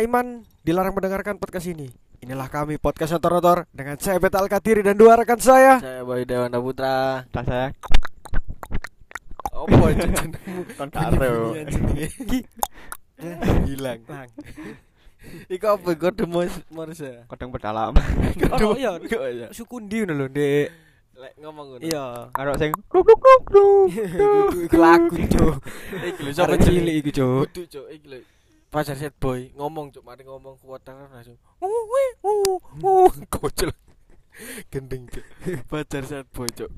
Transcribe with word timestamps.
Lemah 0.00 0.16
iman 0.16 0.26
dilarang 0.64 0.96
mendengarkan 0.96 1.36
podcast 1.36 1.68
ini. 1.68 1.92
Inilah 2.24 2.48
kami 2.48 2.80
podcast 2.80 3.20
Rotor 3.20 3.68
dengan 3.68 4.00
saya 4.00 4.16
Betal 4.16 4.48
Kadiri 4.48 4.80
dan 4.80 4.96
dua 4.96 5.12
rekan 5.12 5.36
saya. 5.36 5.76
Saya 5.76 6.08
Boy 6.08 6.24
Dewana 6.24 6.56
Putra. 6.56 7.28
Tak 7.28 7.44
saya 7.44 7.68
Apa 9.52 9.84
itu 9.92 10.08
jenengmu? 10.08 10.62
kon 10.80 10.88
karo. 10.88 11.52
Bunyi-bunyian 11.52 11.68
jenenge. 11.68 12.40
Eh, 13.20 13.36
Hilang. 13.68 14.00
Iku 15.52 15.68
apa 15.68 15.92
kode 15.92 16.24
Morse? 16.24 17.28
Kodong 17.28 17.52
pedalam. 17.52 17.92
Oh 18.56 18.72
iya, 18.80 18.96
Kok 18.96 19.20
ya? 19.36 19.46
suku 19.52 19.84
ndi 19.84 20.08
ngono 20.08 20.16
lho, 20.16 20.26
Dek. 20.32 20.72
Lek 21.12 21.32
ngomong 21.44 21.76
ngono. 21.76 21.84
Iya. 21.84 22.32
Karo 22.32 22.56
sing 22.56 22.72
duk 22.72 23.04
duk 23.04 23.20
duk 23.20 23.42
duk. 23.52 23.84
Iku 24.64 24.76
lagu, 24.80 25.12
Cuk. 25.12 25.60
Iki 25.92 26.20
lho 26.24 26.32
sapa 26.32 26.56
cilik 26.56 27.04
iku, 27.04 27.10
Cuk. 27.12 27.52
Kudu 27.52 27.62
cuk 27.68 27.86
iki 27.92 28.08
lho. 28.08 28.20
Pacar 28.70 28.94
set 28.94 29.10
boy 29.18 29.50
ngomong 29.58 29.90
cuk 29.90 30.06
mari 30.06 30.22
ngomong 30.22 30.54
kuotar 30.62 30.94
langsung. 31.10 31.34
Uh 31.58 31.66
wih 31.90 32.10
uh 32.22 32.58
uh 32.86 33.10
kocel. 33.26 33.74
Gendeng 34.70 35.10
cuk. 35.10 35.26
Pacar 35.66 36.06
set 36.06 36.30
boy 36.30 36.46
cuk. 36.54 36.70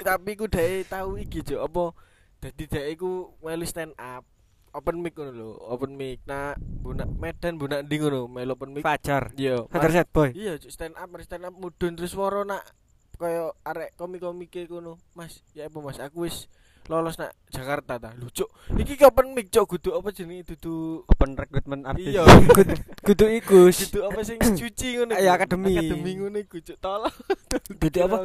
Tapi 0.00 0.30
ku 0.40 0.48
dhek 0.48 0.88
tahu 0.88 1.20
iki 1.20 1.44
cuk 1.44 1.60
apa 1.60 1.92
dadi 2.40 2.64
dhek 2.64 2.96
iku 2.96 3.28
melu 3.44 3.68
stand 3.68 3.92
up. 4.00 4.24
Open 4.72 5.04
mic 5.04 5.12
ngono 5.12 5.36
lho, 5.36 5.48
open 5.68 6.00
mic. 6.00 6.24
Nah, 6.24 6.56
bunak 6.56 7.12
Medan 7.20 7.60
bunak 7.60 7.84
ndi 7.84 8.00
ngono, 8.00 8.24
melu 8.24 8.56
open 8.56 8.72
mic. 8.72 8.80
Fajar. 8.80 9.36
Iya, 9.36 9.68
Fajar 9.68 9.92
set 9.92 10.08
boy. 10.08 10.32
Iya, 10.32 10.56
cuk, 10.56 10.72
stand 10.72 10.96
up, 10.96 11.12
mari 11.12 11.28
stand 11.28 11.44
up 11.44 11.52
mudun 11.52 11.92
terus 11.92 12.16
swara 12.16 12.40
nak 12.40 12.64
kaya 13.20 13.52
arek 13.68 13.92
komik-komike 14.00 14.64
kono. 14.64 14.96
Mas, 15.12 15.44
ya 15.52 15.68
apa 15.68 15.76
Mas? 15.76 16.00
Aku 16.00 16.24
wis 16.24 16.48
lolos 16.90 17.14
nak 17.18 17.30
Jakarta 17.52 18.00
ta. 18.00 18.10
Lho, 18.16 18.26
cuk. 18.32 18.48
Iki 18.74 18.98
ki 18.98 19.04
open 19.04 19.36
mic, 19.36 19.52
cuk, 19.52 19.76
kudu 19.76 19.94
apa 19.94 20.08
jenenge 20.10 20.56
dudu 20.56 21.04
Open 21.06 21.36
recruitment 21.36 21.84
artis. 21.86 22.10
Iya, 22.16 22.24
Kudu 23.06 23.26
iku. 23.28 23.68
kudu 23.68 24.00
apa 24.08 24.20
sing 24.24 24.38
cuci 24.40 24.88
ngono. 24.98 25.14
Iya, 25.14 25.30
iku. 25.30 25.36
akademi. 25.38 25.72
Akademi 25.78 26.10
ngono 26.18 26.38
iku, 26.40 26.56
cuk. 26.58 26.76
Tolong. 26.80 27.14
Dudu 27.78 27.98
apa? 28.02 28.16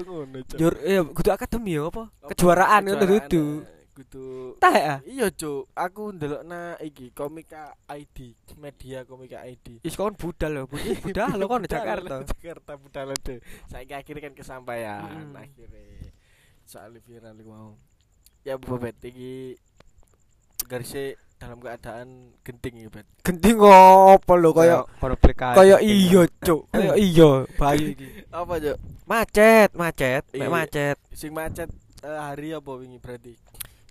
Jur, 0.56 0.74
iya, 0.82 1.02
kudu 1.06 1.30
akademi 1.30 1.76
ya 1.78 1.86
apa? 1.92 2.10
Kejuaraan 2.34 2.82
ngono 2.88 3.04
dudu. 3.06 3.44
Kudu 3.98 4.54
Tah 4.62 4.74
ya? 4.78 4.96
Iya, 5.10 5.28
cuk. 5.34 5.74
Aku 5.74 6.14
ndelokna 6.14 6.78
iki 6.80 7.10
Komika 7.18 7.74
ID, 7.90 8.38
media 8.62 9.02
Komika 9.04 9.42
ID. 9.42 9.82
Is 9.82 9.98
kon 9.98 10.14
budal 10.14 10.54
lho, 10.54 10.64
budal 11.04 11.34
lho 11.34 11.46
kon 11.50 11.66
Jakarta. 11.66 12.22
Jakarta 12.22 12.78
budal 12.78 13.18
deh. 13.26 13.42
Saiki 13.66 13.98
akhirnya 13.98 14.30
kan 14.30 14.34
kesampaian 14.38 15.34
Mm. 15.34 15.34
akhirnya. 15.34 16.14
Soal 16.62 16.94
viral 17.02 17.34
iku 17.42 17.50
mau. 17.50 17.74
Ya 18.48 18.56
Bobet 18.56 18.95
iki 19.03 19.59
garisnya 20.72 21.20
dalam 21.36 21.59
keadaan 21.59 22.31
genting 22.48 22.80
ya, 22.80 22.88
Bet. 22.88 23.04
Genting 23.20 23.59
ngopo 23.59 24.39
lho 24.39 24.56
kaya 24.56 24.88
konflik 25.04 25.36
kaya 25.36 25.84
iya, 25.84 26.23
Cuk. 26.48 26.72
Kaya 26.72 26.95
iya, 27.12 27.44
bayi 27.59 27.92
iki. 27.92 28.08
Apa, 28.31 28.56
Cuk? 28.56 28.80
Macet, 29.04 29.76
macet, 29.76 30.23
mek 30.31 30.39
Iya. 30.39 30.48
macet. 30.48 30.98
Sing 31.12 31.36
macet 31.36 31.67
eh, 32.08 32.20
hari 32.23 32.56
apa 32.56 32.72
wingi 32.72 33.04
berarti? 33.04 33.36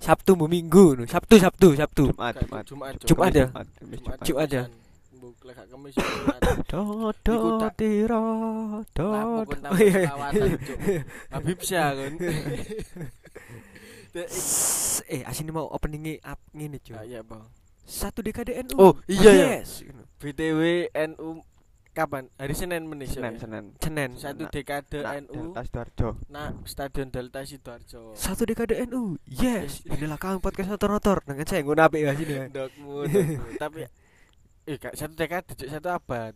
Sabtu 0.01 0.41
bu 0.41 0.49
minggu 0.49 0.97
nu. 0.97 1.05
Sabtu, 1.05 1.37
Sabtu, 1.37 1.77
Sabtu. 1.77 2.17
Jumat, 2.17 2.41
Jumat. 2.41 2.65
Jumat. 2.65 2.93
Jumat 3.05 3.33
ya? 3.37 3.47
Jumat. 3.53 3.67
Jumat. 3.77 4.19
Jumat. 4.25 4.49
Jumat? 4.49 4.71
Mbok 5.17 5.37
lek 5.45 5.55
gak 5.57 5.69
kemis. 5.69 5.95
Do 6.73 7.13
do 7.21 7.37
tiro 7.77 8.25
do. 8.97 9.09
Habib 11.29 11.59
Syah 11.61 11.93
kan. 11.93 12.13
Eh, 15.07 15.23
asine 15.23 15.53
mau 15.53 15.69
openingnya 15.69 16.19
up 16.25 16.41
ngene, 16.51 16.81
Cuk. 16.81 16.97
Ah, 16.97 17.05
Iya, 17.05 17.21
Bang. 17.21 17.45
Satu 17.87 18.19
dekade 18.19 18.57
NU. 18.67 18.75
Oh, 18.77 18.95
iya, 19.07 19.31
ya. 19.31 19.47
Yes. 19.61 19.85
BTW 20.19 20.91
NU 21.13 21.45
kapan? 21.93 22.27
Hari 22.35 22.53
Senin 22.53 22.83
menis 22.85 23.15
ya? 23.15 23.23
Senin, 23.23 23.35
Senin. 23.39 23.65
Senin. 23.79 24.11
Satu 24.19 24.43
Nak- 24.43 24.53
dekade 24.53 24.99
NU 25.23 25.55
Delta 25.55 25.63
Sidoarjo. 25.63 26.09
Nah, 26.27 26.51
Stadion 26.67 27.09
Delta 27.09 27.41
Sidoarjo. 27.47 28.13
Satu 28.13 28.43
dekade 28.43 28.75
NU. 28.85 29.17
Yes. 29.25 29.87
Inilah 29.87 30.19
kami 30.19 30.43
podcast 30.43 30.67
motor-motor 30.69 31.23
dengan 31.23 31.47
saya 31.47 31.63
ngono 31.63 31.83
apik 31.85 32.01
ya 32.03 32.13
sini. 32.13 32.35
ya. 32.35 32.45
Dokmu. 32.51 33.07
Tapi 33.63 33.87
eh 34.67 34.77
gak 34.77 34.99
satu 34.99 35.15
dekade, 35.15 35.55
satu 35.55 35.89
abad. 35.89 36.35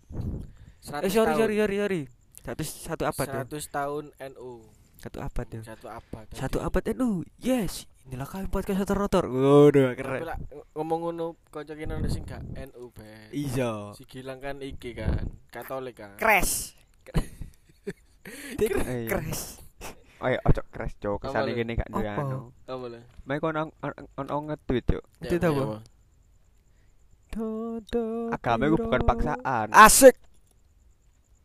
100 0.80 1.02
Eh 1.02 1.10
sorry 1.10 1.32
sorry 1.34 1.54
sorry 1.58 1.76
sorry. 1.76 2.02
Satu 2.40 2.62
satu 2.62 3.02
abad 3.04 3.26
ya. 3.26 3.42
100 3.42 3.68
tahun 3.68 4.04
NU. 4.38 4.62
Satu 5.00 5.18
abad 5.18 5.46
ya. 5.48 5.60
Satu 5.64 5.86
abad. 5.88 6.24
Satu 6.30 6.58
abad 6.60 6.84
NU. 6.92 7.24
Yes. 7.40 7.88
Inilah 8.04 8.28
kami 8.28 8.52
podcast 8.52 8.84
motor-motor. 8.84 9.24
Waduh, 9.24 9.94
Tapi 9.94 9.96
keren. 9.96 10.20
lah 10.28 10.36
ngomong 10.76 10.98
ngono 11.08 11.26
ono 11.56 12.08
sing 12.10 12.28
gak 12.28 12.42
NU 12.68 12.92
be. 12.92 13.32
Iya. 13.32 13.96
Si 13.96 14.04
Gilang 14.04 14.42
kan 14.42 14.60
iki 14.60 14.92
kan, 14.92 15.24
Katolik 15.48 15.96
kan. 15.96 16.20
Crash. 16.20 16.76
Dik 18.60 18.70
Eh, 18.76 19.06
iya. 19.06 19.08
crash. 19.08 19.56
Ayo 20.20 20.36
ojo 20.44 20.62
crash 20.68 20.94
cok. 21.00 21.16
Apa 21.24 21.32
Kesane 21.32 21.50
kene 21.56 21.72
gak 21.80 21.88
duwe 21.88 22.04
Apa? 22.04 22.20
anu. 22.20 22.38
Apa? 22.68 22.86
Mek 23.24 23.38
kon 23.40 23.56
on 23.56 23.68
on 24.20 24.40
nge-tweet 24.52 24.84
cok. 24.84 25.04
Itu 25.24 25.34
Ya, 25.40 25.48
apa? 25.48 25.80
Do 27.30 27.46
do. 27.88 28.28
Agama 28.28 28.68
iku 28.68 28.76
bukan 28.84 29.00
paksaan. 29.00 29.72
Asik. 29.72 30.12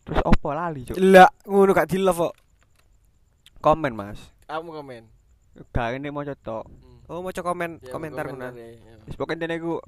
Terus 0.03 0.19
opo 0.27 0.51
lali 0.51 0.83
cok? 0.83 0.97
Lah, 0.99 1.29
ngono 1.47 1.71
gak 1.71 1.87
di 1.87 1.97
love 2.01 2.19
kok. 2.19 2.33
Komen 3.65 3.97
Mas. 3.97 4.21
Kamu 4.45 4.69
komen. 4.69 5.09
Gak 5.73 5.97
ini 5.97 6.13
mau 6.13 6.21
tok. 6.21 6.69
Hmm. 6.69 7.01
Oh, 7.09 7.25
mau 7.25 7.33
cok 7.33 7.41
komen 7.41 7.81
Ya, 7.81 7.89
komentar 7.89 8.29
ngono. 8.29 8.53
ya, 8.53 8.77
ya. 8.77 8.93
Wis 9.09 9.17
pokoke 9.17 9.33
dene 9.41 9.57
iku 9.57 9.81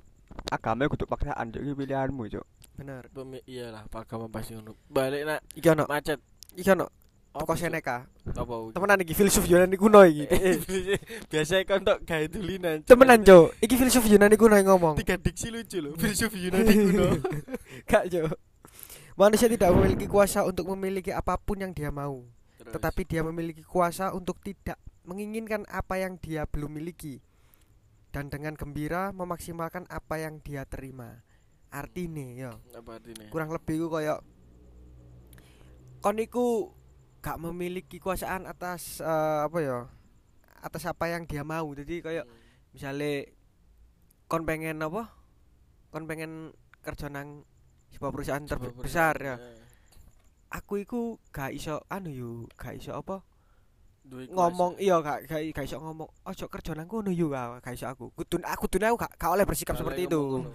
agama 0.50 0.90
kudu 0.90 1.06
paksaan 1.06 1.54
cok 1.54 1.62
iki 1.62 1.74
pilihanmu 1.78 2.26
cok. 2.26 2.46
Bener. 2.74 3.06
Pemi 3.14 3.38
iyalah 3.46 3.86
agama 3.86 4.26
pasti 4.34 4.58
ngono. 4.58 4.74
Balik 4.90 5.22
nak 5.30 5.40
Iki 5.54 5.68
ono, 5.78 5.86
macet. 5.86 6.18
iki 6.58 6.74
ono 6.74 6.90
toko? 7.38 7.54
Seneca. 7.54 8.10
Apa? 8.34 8.74
Temenan 8.74 9.06
iki 9.06 9.14
filsuf 9.14 9.46
Yunani 9.46 9.78
kuno 9.78 10.02
iki. 10.10 10.26
Biasa 11.30 11.62
kan 11.70 11.86
tok 11.86 12.02
gawe 12.02 12.26
tulinan. 12.34 12.82
Temenan, 12.82 13.22
Cuk. 13.22 13.54
Iki 13.62 13.76
filsuf 13.78 14.10
Yunani 14.10 14.34
kuno 14.42 14.58
yang 14.58 14.74
ngomong. 14.74 14.98
Tiga 14.98 15.22
diksi 15.22 15.54
lucu 15.54 15.78
loh. 15.86 15.94
Filsuf 16.02 16.34
Yunani 16.34 16.74
kuno. 16.74 17.08
Gak, 17.90 18.10
Cuk. 18.10 18.34
Manusia 19.18 19.50
tidak 19.50 19.70
memiliki 19.74 20.10
kuasa 20.10 20.46
untuk 20.46 20.66
memiliki 20.74 21.10
apa 21.10 21.38
pun 21.42 21.58
yang 21.58 21.74
dia 21.74 21.90
mau, 21.90 22.22
Terus. 22.68 22.84
tetapi 22.84 23.02
dia 23.08 23.24
memiliki 23.24 23.64
kuasa 23.64 24.12
untuk 24.12 24.44
tidak 24.44 24.76
menginginkan 25.08 25.64
apa 25.72 26.04
yang 26.04 26.20
dia 26.20 26.44
belum 26.44 26.76
miliki 26.76 27.24
dan 28.12 28.28
dengan 28.28 28.60
gembira 28.60 29.16
memaksimalkan 29.16 29.88
apa 29.88 30.20
yang 30.20 30.44
dia 30.44 30.68
terima. 30.68 31.24
Artine 31.68 32.36
ya, 32.36 32.56
apa 32.76 32.96
artinya? 32.96 33.28
kurang 33.28 33.52
lebih 33.52 33.88
ku 33.88 33.88
koyo 33.92 34.24
kon 36.00 36.16
iku 36.16 36.72
gak 37.20 37.44
memiliki 37.44 38.00
kuasaan 38.00 38.48
atas 38.48 39.04
eh, 39.04 39.40
apa 39.44 39.58
ya? 39.60 39.80
atas 40.64 40.84
apa 40.88 41.08
yang 41.08 41.24
dia 41.24 41.44
mau. 41.48 41.72
Jadi 41.72 42.04
koyo 42.04 42.24
misale 42.76 43.36
kon 44.28 44.44
pengen 44.44 44.84
apa? 44.84 45.08
Kon 45.92 46.08
pengen 46.08 46.52
kerja 46.84 47.08
nang 47.08 47.48
sebuah 47.92 48.12
perusahaan 48.12 48.44
terbesar 48.44 49.16
ya. 49.20 49.36
Aku 50.48 50.80
iku 50.80 51.20
gak 51.36 51.52
iso 51.52 51.84
anu 51.92 52.10
yo, 52.12 52.32
gak 52.56 52.80
iso 52.80 52.96
apa? 52.96 53.24
ngomong 54.08 54.80
iya 54.80 55.04
gak 55.04 55.28
gak, 55.28 55.42
gak 55.52 55.66
iso 55.68 55.84
ngomong 55.84 56.08
ojo 56.08 56.46
kerja 56.48 56.72
nang 56.72 56.88
kono 56.88 57.12
yo 57.12 57.28
gak 57.28 57.60
gak 57.60 57.76
iso 57.76 57.92
aku. 57.92 58.16
Kudu 58.16 58.40
aku 58.40 58.72
kudu 58.72 58.80
aku 58.88 58.96
gak, 58.96 59.12
gak 59.20 59.32
oleh 59.36 59.44
bersikap 59.44 59.76
seperti 59.76 60.08
itu. 60.08 60.48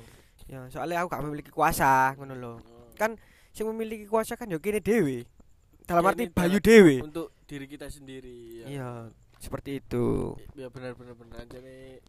Ya, 0.48 0.64
soalnya 0.72 1.04
aku 1.04 1.12
gak 1.12 1.24
memiliki 1.28 1.52
kuasa 1.52 2.16
ngono 2.16 2.34
lho. 2.36 2.52
Kan 2.96 3.20
sing 3.52 3.68
memiliki 3.68 4.08
kuasa 4.08 4.40
kan 4.40 4.48
yo 4.48 4.56
kene 4.56 4.80
dhewe. 4.80 5.28
Dalam 5.84 6.08
Ya, 6.08 6.10
arti 6.14 6.24
Bayu 6.32 6.58
dhewe. 6.62 7.04
untuk 7.04 7.36
diri 7.44 7.68
kita 7.68 7.92
sendiri 7.92 8.64
ya. 8.64 8.66
Iya, 8.70 8.90
seperti 9.36 9.84
itu. 9.84 10.32
Ya 10.56 10.72
benar 10.72 10.96
benar 10.96 11.12
benar 11.18 11.44
aja 11.44 11.58
nih 11.60 12.00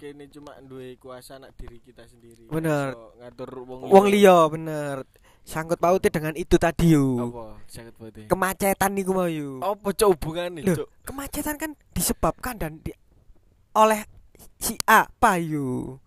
kene 0.00 0.24
cuma 0.32 0.56
duwe 0.64 0.96
kuasa 0.96 1.36
nak 1.36 1.52
diri 1.60 1.84
kita 1.84 2.08
sendiri. 2.08 2.48
Bener. 2.48 2.96
Iso 2.96 3.12
ngatur 3.20 3.50
wong 3.68 3.80
Wong 3.92 4.06
liya 4.08 4.48
bener. 4.48 5.04
Sangkut 5.42 5.82
pautnya 5.82 6.06
dengan 6.08 6.34
itu 6.38 6.54
tadi 6.54 6.94
yo. 6.94 7.18
Apa? 7.18 7.58
Sakit 7.66 7.94
banget. 7.98 8.26
Kemacetan 8.30 8.90
niku 8.94 9.10
mau 9.10 9.26
yo. 9.26 9.58
Apa 9.58 9.90
cok 9.90 10.08
hubungane, 10.14 10.62
Loh, 10.62 10.86
cok? 10.86 10.88
kemacetan 11.02 11.56
kan 11.58 11.70
disebabkan 11.90 12.54
dan 12.56 12.78
di, 12.78 12.94
oleh 13.74 14.06
si 14.56 14.78
A 14.86 15.10
Payu. 15.18 15.98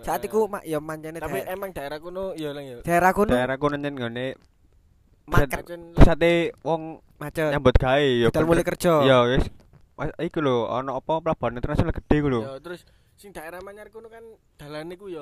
Saat 0.00 0.24
itu 0.24 0.42
mak 0.48 0.64
ya 0.64 0.80
mancane 0.80 1.20
tapi 1.20 1.44
daerah, 1.44 1.52
emang 1.54 1.70
daerah 1.70 1.98
kuno 2.00 2.32
ya 2.32 2.56
lang 2.56 2.64
ya. 2.64 2.78
daerah 2.80 3.12
kono 3.12 3.30
Daerah 3.36 3.56
kono 3.60 3.76
nyen 3.76 3.94
ngene 3.94 4.26
market 5.28 5.60
pusate 5.92 6.56
wong 6.64 7.04
macet. 7.20 7.52
nyambut 7.52 7.76
gawe 7.76 8.00
ya. 8.00 8.32
Mulai 8.42 8.64
kerja. 8.64 9.04
Ya 9.04 9.16
wis. 9.28 9.44
Iku 10.16 10.40
lho 10.40 10.72
ana 10.72 10.96
apa 10.96 11.20
pelabuhan 11.20 11.60
internasional 11.60 11.92
gede 11.92 12.16
iku 12.16 12.28
lho. 12.32 12.40
Ya 12.42 12.52
terus 12.64 12.82
sing 13.20 13.30
daerah 13.30 13.60
Manyar 13.60 13.92
kuno 13.92 14.08
kan 14.08 14.24
dalane 14.56 14.96
ku 14.96 15.04
ya 15.06 15.20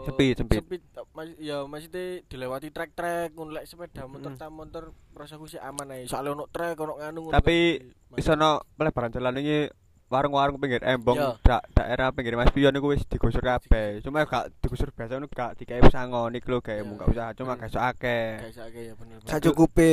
Sempit, 0.00 0.38
sempit. 0.38 0.62
Mas, 1.10 1.34
ya 1.36 1.66
maksudnya 1.66 2.22
dilewati 2.24 2.70
trek-trek 2.70 3.34
ngono 3.34 3.50
lek 3.52 3.66
sepeda 3.66 4.06
motor 4.06 4.30
Mm. 4.30 4.38
ta 4.38 4.46
motor 4.48 4.84
rasaku 5.12 5.44
sih 5.46 5.58
aman 5.58 5.90
ae. 5.90 6.06
Soale 6.06 6.30
ono 6.30 6.46
trek 6.46 6.78
ono 6.78 6.94
nganu. 6.96 7.34
Tapi. 7.34 7.82
Wis 8.12 8.26
ana 8.26 8.62
pelebaran 8.72 9.10
jalan 9.10 9.34
iki 9.36 9.66
warung-warung 10.06 10.58
pinggir 10.58 10.82
embong 10.84 11.18
da 11.40 11.58
daerah 11.72 12.10
pinggir 12.10 12.34
Mas 12.34 12.50
Pion 12.50 12.70
iku 12.72 12.90
wis 12.90 13.02
digusur 13.04 13.38
kabeh. 13.40 13.98
Cuma 14.00 14.22
gak 14.24 14.54
digusur 14.60 14.90
biasa 14.90 15.14
ngono 15.16 15.26
gak 15.26 15.58
digawe 15.58 15.82
pesangon 15.82 16.30
iku 16.32 16.46
lho 16.48 16.58
gawe 16.60 16.74
Iya. 16.76 16.86
muka 16.86 17.04
usaha 17.04 17.30
cuma 17.32 17.54
gak 17.54 17.66
iso 17.68 17.78
akeh. 17.78 18.46
Guys, 18.46 18.58
oke 18.60 18.80
ya 18.80 18.94
bener. 18.94 19.18
sak 19.22 19.38
cukupe 19.40 19.90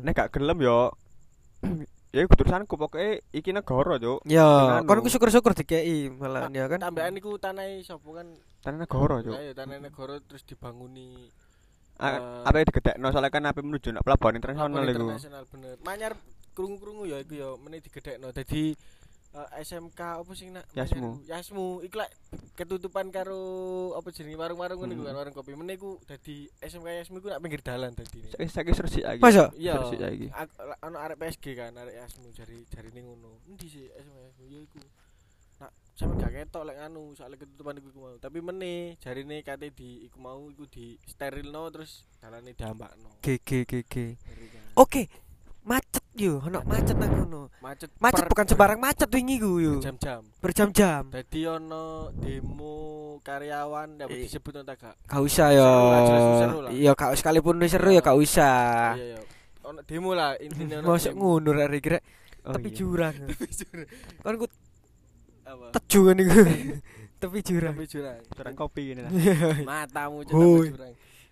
Nek 0.00 0.14
gak 0.16 0.30
gelem 0.32 0.58
yo 0.60 0.90
ya 2.16 2.24
iku 2.24 2.32
urusanku 2.32 2.74
pokoke 2.74 3.20
iki 3.30 3.52
negara, 3.52 4.00
Cuk. 4.00 4.24
ya 4.24 4.80
kon 4.82 5.04
ku 5.04 5.12
syukur-syukur 5.12 5.52
dikei 5.52 6.08
malah 6.08 6.48
ya 6.48 6.64
kan 6.64 6.80
Tambahan 6.80 7.12
iku 7.14 7.36
tanah 7.36 7.68
sapa 7.84 8.08
kan? 8.16 8.26
Tanah 8.64 8.78
negara, 8.82 9.20
Cuk. 9.20 9.36
Ayo 9.36 9.52
tanah 9.52 9.76
negara 9.76 10.16
terus 10.24 10.40
dibanguni 10.42 11.28
Eh. 11.96 12.20
Apa 12.44 12.60
digedekno 12.60 13.08
soalnya 13.08 13.32
kan 13.32 13.48
ape 13.48 13.64
menuju 13.64 13.88
nak 13.88 14.04
pelabuhan 14.04 14.36
internasional 14.36 14.68
Pelabuhan 14.68 14.92
iku. 14.92 15.04
internasional 15.08 15.42
bener. 15.48 15.74
Manyar 15.80 16.12
krungu-krungu 16.52 17.08
ya 17.08 17.24
iku 17.24 17.34
ya 17.34 17.48
meneh 17.56 17.80
digedhekno. 17.80 18.36
Dadi 18.36 18.76
eh, 19.36 19.60
SMK 19.60 20.00
apa 20.00 20.32
sing 20.32 20.48
nak 20.50 20.64
Yasmu. 20.72 21.20
Yasmu 21.24 21.66
iku 21.82 22.00
lek 22.00 22.10
ketutupan 22.54 23.08
karo 23.08 23.42
apa 23.92 24.08
jenenge 24.08 24.34
warung-warung 24.34 24.80
ngono 24.80 24.92
iku 24.92 25.02
Hmm. 25.04 25.10
kan 25.10 25.16
warung 25.16 25.34
kopi. 25.34 25.52
Meneh 25.52 25.76
iku 25.76 26.00
dadi 26.02 26.48
SMK 26.58 26.88
Yasmu 27.04 27.20
iku 27.20 27.28
nak 27.28 27.40
pinggir 27.40 27.60
dalan 27.60 27.92
dadi. 27.92 28.24
Saiki 28.32 28.48
saiki 28.48 28.72
resik 28.72 29.04
lagi. 29.04 29.20
Masa? 29.20 29.52
Iya. 29.52 29.74
Resik 29.78 30.00
lagi. 30.00 30.26
Ono 30.82 30.96
arek 30.96 31.16
PSG 31.16 31.44
kan, 31.52 31.72
arek 31.72 31.94
Yasmu 31.94 32.32
jari 32.32 32.64
jarine 32.66 33.00
ngono. 33.02 33.40
Endi 33.44 33.66
sih 33.66 33.84
SMK 33.86 34.16
Yasmu 34.16 34.44
ya 34.46 34.60
iku. 34.62 34.78
Nak 35.56 35.72
sampe 35.92 36.14
gak 36.20 36.32
ketok 36.32 36.62
lek 36.68 36.76
anu 36.78 37.12
soalnya 37.12 37.40
ketutupan 37.40 37.76
iku, 37.76 37.88
mau. 37.96 38.16
Tapi 38.16 38.38
meneh 38.40 38.96
jarine 39.00 39.40
kate 39.40 39.72
di 39.72 40.04
iku 40.04 40.16
mau 40.18 40.44
iku 40.46 40.64
di 40.64 40.96
sterilno 41.02 41.68
terus 41.68 42.04
dalane 42.20 42.52
diambakno. 42.52 43.20
GG 43.20 43.64
GG 43.64 43.94
Ngeri 44.16 44.46
kan. 44.48 44.64
Macet 45.66 46.04
yo 46.14 46.38
ono 46.40 46.62
macet 46.62 46.94
nang 46.94 47.10
ngono 47.12 47.50
Macet 47.58 47.90
macet 47.98 48.22
per- 48.22 48.30
bukan 48.30 48.46
sembarang 48.46 48.78
macet 48.78 49.08
wingi 49.10 49.36
ku 49.36 49.58
yo 49.58 49.74
jam-jam. 49.78 50.22
berjam-jam 50.38 51.10
Dadi 51.10 51.42
ono 51.44 51.84
demo 52.14 52.76
karyawan 53.20 53.98
ya 53.98 54.06
Eh. 54.06 54.24
disebut 54.24 54.52
nang 54.56 54.70
gak? 54.70 54.94
gak 55.02 55.20
usah 55.20 55.48
yo 55.50 55.70
iya 56.70 56.92
gak 56.92 57.14
sekalipun 57.14 57.58
seru 57.64 57.90
ya 57.90 58.00
gak 58.00 58.14
usah 58.14 58.94
Iya 58.94 59.04
iya. 59.12 59.20
Ono 59.64 59.82
demo 59.82 60.10
lah 60.12 60.38
intine 60.38 60.78
ono. 60.78 60.86
masuk 60.88 61.12
demo. 61.12 61.36
ngono 61.36 61.50
rek 61.52 61.80
kira 61.80 61.98
Oh, 62.46 62.54
tepi 62.54 62.70
iya. 62.70 62.76
jurang 62.78 63.14
kon 64.22 64.34
ku 64.36 64.46
Apa? 65.42 65.66
teju 65.74 66.00
kan 66.04 66.16
iku 66.16 66.30
tepi 67.20 67.38
jurang 67.40 67.74
Tepi 67.74 67.86
jurang. 67.88 68.18
Jurang 68.28 68.54
kopi 68.54 68.82
ini 68.88 69.00
lah. 69.00 69.10
Matamu 69.62 70.22
jurang. 70.22 70.70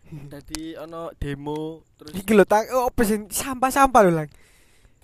Dadi 0.33 0.77
ono 0.77 1.11
demo 1.17 1.83
terus 1.97 2.13
iki 2.15 2.33
lho 2.37 2.45
tak 2.45 2.71
oh, 2.73 2.89
apa 2.93 3.01
sih 3.03 3.19
sampah-sampah 3.29 4.01
lho 4.05 4.13
lang 4.13 4.29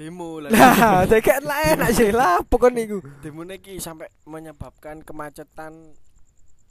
demo 0.00 0.41
lah. 0.41 0.49
lah 0.55 1.05
cek 1.05 1.44
lah 1.44 1.58
enak 1.76 1.91
sih 1.93 2.08
lah 2.08 2.41
pokoknya 2.44 2.88
iku 2.88 2.99
Demo 3.20 3.44
iki 3.44 3.76
sampai 3.76 4.08
menyebabkan 4.25 5.05
kemacetan 5.05 5.93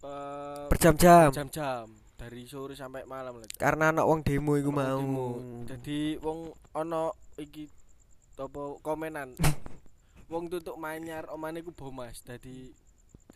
eh 0.02 0.66
berjam-jam 0.72 1.30
jam-jam 1.30 1.86
dari 2.20 2.44
sore 2.50 2.76
sampai 2.76 3.08
malam 3.08 3.40
lah. 3.40 3.48
karena 3.56 3.96
anak 3.96 4.04
wong 4.04 4.20
demo 4.28 4.60
iku 4.60 4.76
mau 4.76 5.00
demo. 5.00 5.30
Dadi 5.64 6.20
wong 6.20 6.52
ono 6.76 7.16
iki 7.40 7.64
apa 8.36 8.62
komenan. 8.84 9.40
wong 10.32 10.52
tutuk 10.52 10.76
manyar 10.76 11.32
omane 11.32 11.64
iku 11.64 11.72
bomas. 11.72 12.20
Dadi 12.28 12.76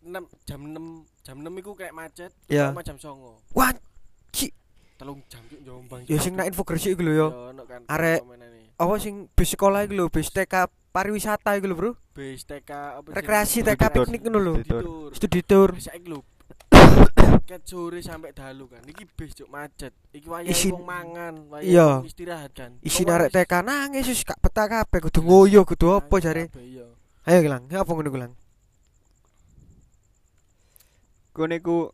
6 0.04 0.20
jam 0.44 0.60
6 0.68 1.24
jam 1.24 1.38
6 1.40 1.62
iku 1.64 1.72
kayak 1.80 1.96
macet, 1.96 2.32
Ya. 2.52 2.76
sama 2.76 2.84
jam 2.84 3.00
9. 3.00 3.40
wah 3.56 3.72
Telung 5.04 5.20
jam 5.28 5.44
cuk 5.44 5.60
Jombang. 5.62 6.00
ya 6.08 6.18
sing 6.18 6.34
nak 6.34 6.48
info 6.48 6.64
gresik 6.64 6.96
iku 6.96 7.04
lho 7.04 7.14
yo 7.14 7.28
Ya, 7.28 7.40
ono 7.52 7.64
kan 7.66 7.82
Arek- 7.86 8.24
apa 8.74 8.94
sing 8.98 9.28
bis 9.30 9.52
sekolah 9.52 9.84
iku 9.84 9.94
lho 9.94 10.06
bis 10.08 10.28
TK 10.28 10.54
pariwisata 10.90 11.60
iku 11.60 11.68
lho 11.68 11.76
bro 11.76 11.92
Bis 12.14 12.42
TK 12.42 12.70
apa 12.98 13.08
rekreasi? 13.12 13.60
TK 13.62 13.84
piknik 13.92 14.22
ngono 14.24 14.40
lho 14.40 14.54
Studi 14.56 14.70
tour. 14.70 14.80
Tidur. 14.80 15.12
studi 15.12 15.42
tour 15.44 15.70
Saiki 15.76 16.08
lho. 16.08 16.20
Ket 17.44 17.62
sore 17.66 18.00
sampai 18.00 18.32
dalu 18.32 18.66
kan. 18.66 18.80
Iki 18.82 19.04
bis 19.10 19.36
cuk 19.36 19.52
macet. 19.52 19.92
Iki 20.10 20.28
wayahe 20.30 20.56
wong 20.72 20.86
mangan, 20.86 21.34
wayahe 21.52 21.68
Iya. 21.68 21.90
istirahat 22.02 22.52
kan. 22.56 22.72
isi 22.80 23.04
arek 23.04 23.28
TK 23.30 23.54
nangis 23.60 24.08
wis 24.08 24.24
gak 24.24 24.40
betah 24.40 24.66
kabeh 24.66 25.04
kudu 25.04 25.20
ngoyo 25.20 25.62
kudu 25.64 25.92
apa 25.92 26.16
jare 26.18 26.48
Iya. 26.56 26.88
ayo 27.26 27.40
Gilang 27.42 27.68
ya 27.68 27.84
apa 27.84 27.92
ngono 27.92 28.08
Gilang 28.08 28.34
Kene 31.34 31.58
ku 31.60 31.90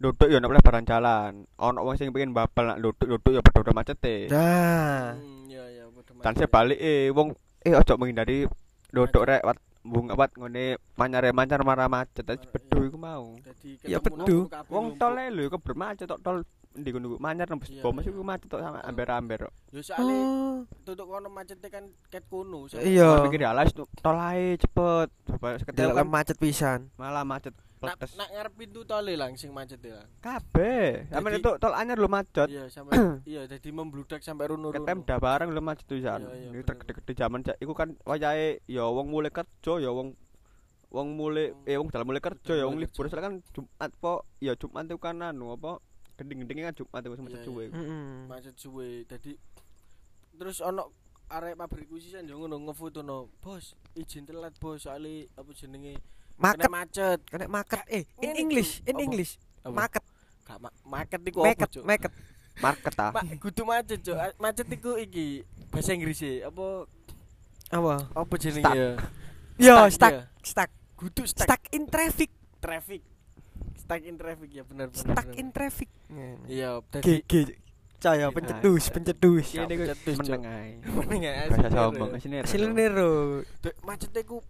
duduk 0.00 0.26
yo 0.26 0.40
nak 0.40 0.48
pelebaran 0.48 0.82
jalan. 0.82 1.32
Ono 1.58 1.78
wong 1.84 1.94
sing 1.94 2.08
pengen 2.08 2.32
babal 2.32 2.64
nak 2.66 2.80
duduk-duduk 2.80 3.32
yo 3.32 3.40
padha 3.40 3.70
macete. 3.70 4.26
nah 4.26 5.12
Hmm, 5.12 5.44
iya 5.46 5.64
iya 5.68 5.84
padha 5.86 6.12
macet. 6.16 6.40
sebalik 6.40 6.80
eh 6.80 7.12
wong 7.12 7.36
eh 7.60 7.76
ojo 7.76 7.92
menghindari 7.94 8.48
duduk 8.88 9.22
rek 9.22 9.44
wat 9.44 9.60
bunga 9.80 10.12
wat 10.12 10.32
ngene 10.32 10.76
manyare 10.92 11.32
mancar 11.32 11.60
marah 11.60 11.88
macet 11.88 12.24
tapi 12.24 12.36
Ah, 12.36 12.48
bedu 12.50 12.78
iku 12.84 12.96
mau. 12.96 13.36
Ya, 13.84 13.96
bedu. 13.96 14.48
Wong 14.68 14.96
tol 14.96 15.16
lho 15.16 15.42
iku 15.42 15.56
bermacet 15.56 16.04
tok 16.04 16.20
tol 16.20 16.44
ndi 16.70 16.94
ngono 16.94 17.18
manyar 17.18 17.50
nembus 17.50 17.66
Iya, 17.66 17.82
bom 17.82 17.98
iku 17.98 18.22
macet 18.22 18.46
tok 18.46 18.62
sama 18.62 18.78
Oh. 18.78 18.86
amber-amber. 18.86 19.50
kok. 19.50 19.52
Ya 19.74 19.80
soalnya 19.82 20.14
oh 20.14 20.58
tutuk 20.86 21.06
kono 21.06 21.26
macete 21.26 21.66
kan 21.66 21.90
ket 22.06 22.22
kono. 22.30 22.70
Iya. 22.70 23.26
Pikir 23.26 23.42
alas 23.42 23.74
tol 23.74 23.90
ae 24.16 24.54
cepet. 24.54 25.08
Kan 25.74 26.06
macet 26.06 26.38
pisan 26.38 26.94
malah 26.94 27.26
macet 27.26 27.54
Nak 27.80 27.96
nak 27.96 28.28
ngarep 28.28 28.52
pintu 28.54 28.84
tole 28.84 29.16
lang 29.16 29.34
sing 29.34 29.50
macet 29.50 29.80
ya. 29.80 30.04
Kabeh. 30.20 31.08
Sampe 31.08 31.32
itu 31.32 31.50
tol 31.58 31.74
anyar 31.74 31.96
lho 31.96 32.06
macet. 32.06 32.46
Iya 32.46 32.68
sampai 32.76 33.18
iya 33.24 33.48
dadi 33.48 33.70
membludak 33.72 34.22
sampai 34.22 34.46
runo-runo. 34.46 34.76
Ketem 34.76 35.02
dah 35.02 35.18
barang 35.18 35.50
lho 35.50 35.58
macet 35.60 35.88
pisan. 35.88 36.22
Iya, 36.22 36.30
iya, 36.30 36.48
Iki 36.52 36.62
bener. 36.62 36.76
gede-gede 36.78 37.12
jaman 37.16 37.40
cak 37.42 37.56
iku 37.58 37.72
kan 37.72 37.98
wayahe 38.04 38.62
ya 38.68 38.86
wong 38.86 39.10
mulai 39.10 39.32
kerja 39.32 39.80
ya 39.80 39.90
wong 39.90 40.14
wong 40.90 41.08
mulai 41.14 41.50
eh 41.64 41.74
wong 41.74 41.88
dalam 41.88 42.04
mulai 42.04 42.20
kerja 42.20 42.52
ya 42.52 42.66
wong 42.66 42.76
libur 42.76 43.06
soalnya 43.06 43.26
kan 43.26 43.34
Jumat 43.50 43.90
po 43.96 44.22
ya 44.38 44.52
Jumat 44.54 44.84
itu 44.84 44.98
kan 44.98 45.16
anu 45.18 45.54
apa 45.54 45.78
gending-gendingnya 46.20 46.68
kan 46.68 46.76
Jumat 46.84 47.00
itu 47.00 47.22
macet 47.24 47.42
suwe. 47.48 47.64
Heeh. 47.72 48.28
macet 48.28 48.56
suwe 48.60 49.08
dadi 49.08 49.32
terus 50.36 50.60
ono 50.60 50.92
arek 51.32 51.56
pabrik 51.56 51.88
kuwi 51.88 52.04
sih 52.04 52.12
yo 52.12 52.36
ngono 52.36 52.60
ngefotono 52.68 53.32
bos 53.40 53.72
izin 53.96 54.28
telat 54.28 54.52
bos 54.60 54.84
soalnya 54.84 55.24
apa 55.40 55.50
jenenge? 55.56 55.96
Kena 56.36 56.68
macet. 56.68 57.18
Kena 57.24 57.48
market 57.48 57.80
eh 57.88 58.04
in 58.20 58.36
English 58.36 58.84
in? 58.84 59.00
English. 59.00 59.40
Market 59.64 60.04
gak 60.44 60.58
ma 60.60 60.68
market 60.84 61.20
iku 61.24 61.40
apa 61.40 61.48
market 61.52 61.68
cuk? 61.72 61.84
market 61.88 62.12
Market 62.60 62.94
ah. 63.00 63.10
Ma, 63.16 63.22
kudu 63.40 63.62
macet 63.64 64.00
cuk. 64.04 64.16
Macet 64.36 64.68
iku 64.68 65.00
iki 65.00 65.46
bahasa 65.72 65.96
Inggris 65.96 66.20
e 66.20 66.44
apa? 66.44 66.84
Apa? 67.72 67.94
Apa 68.12 68.34
jenenge 68.36 68.72
ya? 68.76 68.90
Yo 69.56 69.76
stuck 69.88 70.28
stuck. 70.44 70.70
Kudu 71.00 71.24
stuck, 71.24 71.48
stuck 71.48 71.62
in 71.72 71.88
traffic. 71.88 72.28
Traffic 72.60 73.00
stuck 73.90 74.02
in 74.02 74.14
traffic 74.14 74.50
ya 74.52 74.62
bener 74.62 74.86
bener 74.86 75.02
stuck 75.02 75.26
bener. 75.26 75.34
in 75.36 75.48
traffic. 75.50 75.90
Iya 76.46 76.70
GG 76.94 77.32
caya 77.98 78.26
pencedus 78.30 78.84
pencedus 78.88 79.46
Iya, 79.50 79.66
Ini 79.66 79.74
ku 79.74 79.84
cetus, 79.84 80.16
Cuk. 80.16 80.30
meneng 80.30 80.44
ae. 80.46 80.70
Meneng 80.96 81.20
ya, 81.20 81.32
Bahasa 81.44 81.68
sombong. 81.68 82.10
nero. 82.70 83.12
Dek, 83.60 83.74
macetnya 83.82 84.22
ku 84.22 84.40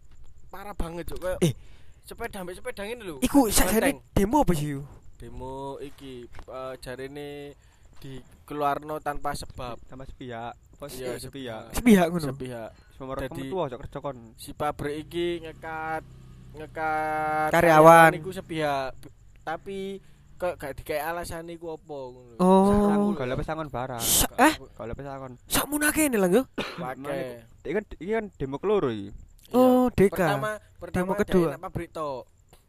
parah 0.46 0.70
banget 0.70 1.08
cuk 1.08 1.18
kayak 1.18 1.40
Eh. 1.40 1.54
sepeda 2.00 2.42
ambek 2.42 2.54
sepeda 2.54 2.84
ngene 2.84 3.02
lho. 3.02 3.16
Iku 3.18 3.48
sakjane 3.48 4.04
demo 4.12 4.44
apa 4.44 4.52
sih 4.52 4.76
demo 5.16 5.80
iki 5.80 6.24
uh, 6.46 6.76
jarene 6.78 7.56
dikeluarno 7.98 8.98
tanpa 8.98 9.32
sebab. 9.32 9.80
Sama 9.84 10.04
sepihak. 10.04 10.54
Pos 10.76 10.94
Iya, 10.94 11.06
iya 11.08 11.18
sepihak. 11.18 11.62
sepihak 11.72 12.06
ngono? 12.08 12.30
Sepihak. 12.30 12.70
Semua 12.94 13.14
kamu 13.14 13.44
tua 13.46 13.64
cok 13.66 13.80
kerja 13.80 13.98
kon. 13.98 14.18
si 14.36 14.52
pabrik 14.52 14.94
iki 15.02 15.40
ngekat 15.40 16.04
ngekat 16.52 17.50
Karyawan. 17.50 18.10
iku 18.14 18.30
sepihak 18.30 18.92
tapi 19.40 19.98
kok 20.34 20.56
gak 20.56 20.72
dikai 20.74 20.96
alasan 20.98 21.48
iku 21.48 21.76
apa 21.76 21.96
ngono 22.08 22.32
Oh. 22.40 23.12
Lho. 23.12 23.12
Kalau 23.12 23.36
pesangon 23.36 23.68
barang. 23.68 24.00
Eh 24.40 24.54
Kalau 24.72 24.92
pesangon. 24.94 25.32
sakmuna 25.44 25.92
kene 25.92 26.16
lang 26.16 26.32
yo 26.32 26.42
Wake. 26.78 27.44
Iki 27.60 27.72
kan 27.72 27.84
iki 27.94 28.10
kan 28.10 28.24
demo 28.34 28.56
keloro 28.56 28.88
iki. 28.88 29.12
Oh 29.52 29.90
deka 29.90 30.16
pertama 30.16 30.50
pertama 30.78 31.04
Demo 31.04 31.12
kedua. 31.18 31.48
dari 31.52 31.60
pabrik 31.60 31.90
to 31.90 32.24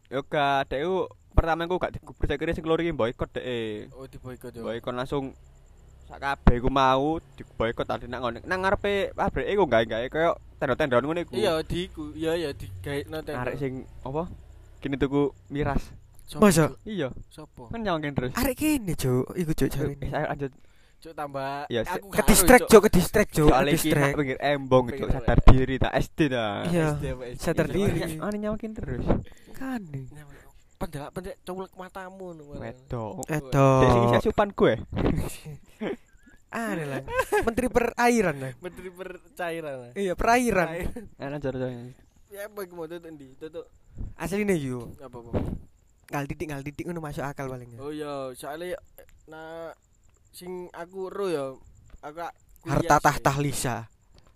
Yo 0.06 0.20
gak 0.22 0.68
dek 0.68 0.80
iku 0.80 0.98
pertama 1.32 1.64
iku 1.64 1.76
gak 1.78 1.92
digubris 1.94 2.28
saya 2.28 2.36
kira 2.36 2.52
sing 2.52 2.60
keloro 2.60 2.80
iki 2.80 2.92
boykot 2.92 3.30
dek. 3.32 3.88
oh 3.90 4.04
di 4.04 4.16
boykot 4.16 4.52
yo 4.52 4.62
Boykot 4.62 4.92
langsung 4.92 5.32
sak 6.04 6.20
kabeh 6.20 6.60
iku 6.60 6.68
mau 6.68 7.16
diboykot 7.32 7.88
tadi 7.88 8.04
nak 8.04 8.20
ngono. 8.20 8.38
Nang 8.44 8.60
ngarepe 8.60 9.16
pabrik 9.16 9.48
iku 9.48 9.64
gawe-gawe 9.64 10.06
koyo 10.06 10.36
tenda-tenda 10.58 11.00
ngono 11.00 11.24
iku. 11.24 11.32
iya 11.32 11.56
di 11.64 11.88
iya 12.12 12.32
iya 12.36 12.50
di 12.52 12.68
gawe 12.76 13.00
nonton 13.08 13.32
Arek 13.32 13.56
sing 13.56 13.72
apa? 14.04 14.28
Kini 14.76 15.00
tuku 15.00 15.32
miras. 15.48 15.80
Masa? 16.34 16.64
Iya, 16.82 17.08
sopo 17.28 17.68
kan 17.68 17.78
nyawangin 17.78 18.12
terus. 18.12 18.32
arek 18.32 18.56
kene 18.56 18.94
cuk 18.94 19.32
iku 19.32 19.52
cuk 19.52 19.66
Eh, 19.66 19.70
jarine 19.70 20.06
saya 20.08 20.26
lanjut. 20.28 20.52
cuk 20.98 21.12
tambah 21.12 21.52
Iya, 21.66 21.80
aku 21.84 22.06
ke 22.08 22.22
distract 22.24 22.64
cuk 22.66 22.80
ke 22.80 22.90
distract 22.90 23.30
cuk 23.32 23.48
ke 23.48 23.64
distract 23.68 24.14
pinggir 24.14 24.38
embong 24.38 24.84
Pinggir 24.88 25.08
sadar 25.10 25.38
diri 25.42 25.74
tak 25.76 25.92
SD 25.98 26.18
dah. 26.28 26.62
Iya. 26.64 26.88
Sadar 27.36 27.66
diri. 27.66 28.16
Ane 28.16 28.36
nyawakin 28.38 28.72
terus. 28.72 29.04
kan 29.52 29.82
pendelak 30.76 31.10
pendelak 31.10 31.38
colek 31.42 31.72
matamu 31.72 32.28
nu 32.32 32.42
Wedok. 32.50 33.22
Dek 33.22 33.52
sing 33.88 34.02
isi 34.04 34.16
asupan 34.18 34.48
gue. 34.50 34.74
aneh 36.52 36.84
lah 36.90 37.00
menteri 37.40 37.64
perairan 37.66 38.36
lah 38.36 38.52
menteri 38.58 38.88
percairan 38.90 39.74
lah 39.78 39.92
iya 39.94 40.12
perairan 40.12 40.68
Ana 41.16 41.38
jar 41.38 41.54
jar. 41.54 41.70
Ya 42.28 42.44
apa 42.44 42.58
iku 42.60 42.74
mau 42.74 42.84
tutuk 42.84 43.08
ndi? 43.08 43.32
Tutuk 43.36 43.64
Asline 44.16 44.52
yo. 44.54 44.88
apa 44.98 45.12
apa? 45.14 45.30
Ngal 46.12 46.24
titik 46.28 46.46
ngal 46.52 46.62
titik 46.62 46.84
ngono 46.84 47.00
masuk 47.00 47.24
akal 47.24 47.48
paling. 47.48 47.72
Oh 47.80 47.88
iya, 47.88 48.28
soalnya 48.36 48.76
nah 49.24 49.72
sing 50.28 50.68
aku 50.76 51.08
ro 51.08 51.26
ya 51.32 51.44
aku 52.04 52.20
Harta 52.68 53.00
tahta 53.00 53.32
Lisa. 53.40 53.88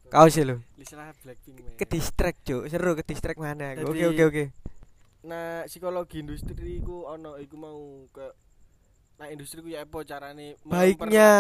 Kau 0.09 0.27
sih 0.27 0.43
lo. 0.43 0.59
Lisa 0.79 0.99
Blackpink. 1.23 1.79
Ke 1.79 1.85
distract, 1.87 2.43
Cuk. 2.47 2.67
Seru 2.67 2.95
ke 2.95 3.03
distract 3.03 3.39
mana? 3.39 3.75
Oke 3.85 4.07
oke 4.07 4.23
oke. 4.27 4.45
Nah, 5.27 5.67
psikologi 5.67 6.23
industri 6.23 6.79
ku 6.79 7.03
ono 7.03 7.35
iku 7.37 7.55
mau 7.59 8.07
ke 8.11 8.27
Nah, 9.17 9.27
industri 9.33 9.65
ku 9.65 9.69
ya 9.73 9.83
apa 9.83 10.05
carane 10.05 10.55
Baiknya, 10.63 11.33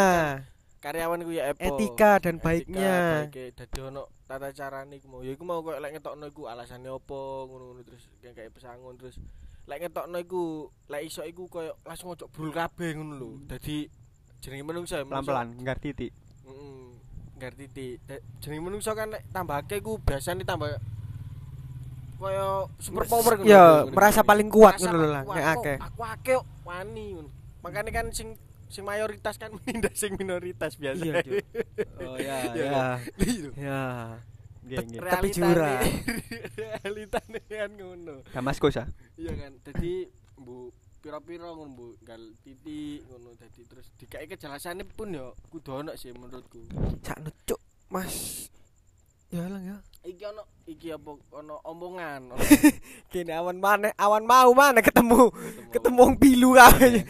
karyawan 0.80 1.22
ku 1.22 1.30
ya 1.30 1.52
apa 1.52 1.60
etika 1.60 2.18
dan 2.18 2.40
Etika, 2.40 2.46
baiknya. 2.48 2.94
baike. 3.28 3.44
dadi 3.52 3.78
ono 3.84 4.02
tata 4.24 4.48
carane 4.50 4.96
iku 4.98 5.06
mau 5.12 5.20
ya 5.20 5.36
iku 5.36 5.44
mau 5.44 5.60
koyo 5.60 5.78
lek 5.78 5.92
ngetokno 5.92 6.24
iku 6.26 6.48
alasane 6.48 6.88
apa 6.88 7.18
ngono-ngono 7.46 7.84
terus 7.84 8.08
kayak 8.22 8.50
pesangon 8.50 8.96
terus 8.96 9.20
lek 9.66 9.78
ngetokno 9.82 10.18
iku 10.18 10.42
lek 10.86 11.02
iso 11.02 11.26
iku 11.26 11.50
koyo 11.50 11.74
langsung 11.82 12.14
ojo 12.14 12.30
brul 12.30 12.54
kabeh 12.54 12.94
ngono 12.94 13.12
lho 13.14 13.28
dadi 13.44 13.90
jenenge 14.38 14.62
ya 14.62 14.66
menungso- 14.66 15.02
Pelan-pelan 15.02 15.48
nggar 15.58 15.78
titik. 15.82 16.14
Heeh. 16.46 16.86
Nggar 17.34 17.52
titik. 17.52 17.98
Jenenge 18.38 18.62
menungso 18.62 18.94
kan 18.94 19.10
nek 19.10 19.26
tambahake 19.34 19.82
ku 19.82 19.98
biasane 19.98 20.46
tambah 20.46 20.70
koyo 22.16 22.70
super 22.78 23.04
power 23.04 23.36
ngono. 23.36 23.50
Ya, 23.50 23.84
merasa 23.90 24.22
paling 24.22 24.48
kuat 24.48 24.78
ngono 24.78 24.96
lho 24.96 25.08
lah, 25.10 25.22
nek 25.26 25.46
akeh. 25.58 25.76
Aku 25.82 26.00
akeh 26.00 26.36
wani 26.62 27.04
ngono. 27.18 27.28
Makane 27.60 27.90
kan 27.90 28.06
sing 28.14 28.38
sing 28.70 28.86
mayoritas 28.86 29.34
kan 29.34 29.50
menindas 29.58 29.98
sing 29.98 30.14
minoritas 30.14 30.78
biasa. 30.78 31.02
Iya. 31.02 31.22
Oh 32.06 32.16
ya, 32.22 32.36
ya. 32.54 32.82
Iya. 33.58 33.82
Tapi 34.66 34.98
Realitane- 34.98 35.30
jurang. 35.30 35.82
Realitane 36.82 37.38
kan 37.46 37.70
ngono. 37.70 38.14
Damaskus 38.34 38.82
ah. 38.82 38.88
Iya 39.14 39.32
kan. 39.38 39.52
Dadi 39.62 40.10
Bu 40.36 40.74
pira-pira 40.98 41.54
ngono 41.54 41.70
Bu, 41.70 41.86
gal 42.02 42.18
titik 42.42 43.06
ngono 43.06 43.30
dadi 43.38 43.62
terus 43.62 43.86
dikai 43.94 44.26
kejelasane 44.26 44.82
pun 44.82 45.14
ya 45.14 45.30
kudu 45.54 45.70
ono 45.86 45.94
sih 45.94 46.10
menurutku. 46.10 46.66
Sakno, 47.00 47.30
Cuk. 47.46 47.60
Mas. 47.94 48.50
Ya 49.30 49.46
lang 49.46 49.62
ya. 49.62 49.76
Iki 50.02 50.22
ono 50.22 50.42
iki 50.66 50.90
apa 50.90 51.10
ono 51.34 51.62
omongan. 51.62 52.34
ono 52.34 52.42
Kene 53.14 53.38
awan 53.38 53.58
mana? 53.58 53.90
Awan 53.94 54.26
mau 54.26 54.50
mana 54.50 54.82
ketemu? 54.82 55.30
Ketemu 55.70 55.98
wong 55.98 56.14
pilu 56.18 56.54
kabeh. 56.54 57.06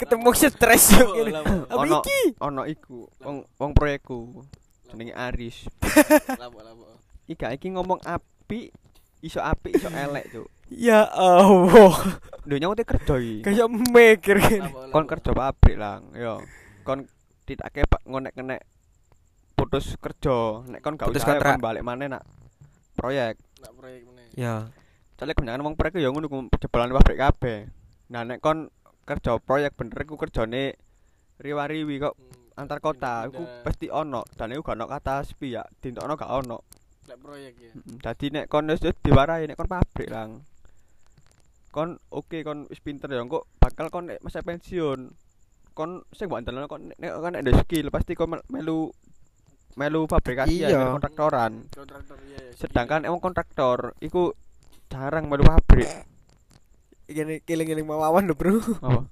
Ketemu 0.00 0.28
stres 0.32 0.96
yo 0.96 1.12
kene. 1.12 1.36
Ono 1.68 2.00
iki? 2.00 2.20
ono 2.40 2.62
iku 2.64 3.08
wong 3.20 3.44
wong 3.60 3.70
proyekku 3.76 4.44
jenenge 4.88 5.14
Aris. 5.14 5.56
Ika 7.32 7.52
iki 7.52 7.72
ngomong 7.72 8.04
api 8.04 8.68
iso 9.20 9.40
api 9.40 9.72
iso 9.72 9.88
elek, 9.88 10.28
Cuk. 10.28 10.48
Ya 10.68 11.08
Allah. 11.08 12.20
Lho 12.44 12.56
nyaute 12.56 12.84
kerja 12.84 13.16
iki. 13.16 13.40
Kayak 13.40 13.68
mikir. 13.90 14.36
Kon 14.92 15.08
kerja 15.08 15.30
pabrik 15.32 15.76
lang, 15.76 16.12
yo. 16.12 16.44
Kon 16.84 17.08
ditake 17.44 17.84
pak 17.84 18.04
ngonek-ngonek 18.04 18.60
putus 19.54 19.96
kerja, 19.96 20.64
nek 20.68 20.80
kon 20.80 20.96
gak 20.96 21.08
Putus 21.08 21.24
usah 21.24 21.36
kontrak. 21.36 21.56
kon 21.56 21.64
balik 21.64 21.84
maneh 21.84 22.08
nak 22.08 22.24
proyek. 22.96 23.36
nak 23.60 23.72
proyek 23.72 24.04
meneh. 24.04 24.28
Ya. 24.36 24.68
Soalnya 25.16 25.32
kebanyakan 25.32 25.64
wong 25.64 25.74
proyek 25.78 25.96
ya 25.96 26.10
ngono 26.12 26.28
ku 26.28 26.38
jebolan 26.60 26.92
pabrik 26.92 27.16
kabeh. 27.16 27.58
Nah 28.12 28.24
nek 28.24 28.44
kon 28.44 28.68
kerja 29.04 29.40
proyek 29.40 29.72
bener 29.72 30.04
ku 30.04 30.16
kerjane 30.16 30.76
riwa-riwi 31.40 31.96
kok 31.98 32.14
Hmm, 32.16 32.43
antar 32.54 32.78
kota 32.78 33.26
iku 33.26 33.42
pasti 33.62 33.90
ono 33.90 34.22
dan 34.34 34.54
iku 34.54 34.62
gak 34.62 34.78
ono 34.78 34.86
kata 34.86 35.26
sepi 35.26 35.54
ya. 35.54 35.62
Dintokno 35.82 36.14
gak 36.14 36.30
ono. 36.30 36.58
Lek 37.04 37.18
proyek 37.20 37.54
ya. 37.58 37.70
Dadi 38.00 38.26
nek 38.30 38.46
kon 38.46 38.70
wis 38.70 38.80
diwarai 38.80 39.44
nek 39.44 39.58
kon 39.58 39.68
pabrik 39.68 40.08
lang. 40.08 40.40
Kon 41.68 41.98
oke 42.08 42.38
kon 42.46 42.70
wis 42.70 42.78
pinter 42.78 43.10
ya 43.10 43.20
kok 43.20 43.44
bakal 43.58 43.90
kon 43.90 44.06
nek 44.06 44.22
masa 44.22 44.40
pensiun. 44.40 45.10
Kon 45.74 46.06
sing 46.14 46.30
mbok 46.30 46.38
andelno 46.40 46.70
kon 46.70 46.94
nek 46.94 46.98
nek 46.98 47.10
kon 47.18 47.32
nek 47.34 47.42
ada 47.42 47.52
skill 47.60 47.90
pasti 47.90 48.14
kon 48.14 48.30
mel- 48.30 48.46
melu 48.46 48.94
melu 49.74 50.06
fabrikasi 50.06 50.62
ya 50.62 50.68
Iya. 50.70 50.94
kontraktoran. 50.94 51.66
Kontraktor 51.74 52.14
iya 52.30 52.38
ya. 52.38 52.52
sedangkan 52.54 53.02
emang 53.02 53.18
kontraktor 53.18 53.98
iku 53.98 54.30
jarang 54.86 55.26
melu 55.26 55.42
pabrik. 55.42 55.90
Gini 57.04 57.42
keling-keling 57.42 57.84
mawawan 57.84 58.24
lho, 58.24 58.32
Bro. 58.32 58.62
apa 58.80 59.04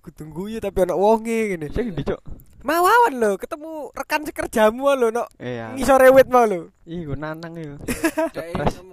Ku 0.00 0.08
tunggu 0.10 0.48
ya 0.48 0.58
tapi 0.58 0.82
ana 0.82 0.94
wonge 0.94 1.54
ngene. 1.54 1.68
sing 1.70 1.92
ndi 1.92 2.02
cuk 2.04 2.20
Mawawan 2.60 3.16
lho, 3.16 3.30
ketemu 3.40 3.88
rekan 3.96 4.20
sekerjamu 4.20 4.84
lho, 4.92 5.08
no. 5.08 5.24
iya 5.40 5.72
Ngisore 5.72 6.12
wit 6.12 6.28
mau 6.28 6.44
lho. 6.44 6.68
iku 6.84 7.16
nanang 7.16 7.56
iku 7.56 7.80
Kayak 8.36 8.68
Stres. 8.68 8.84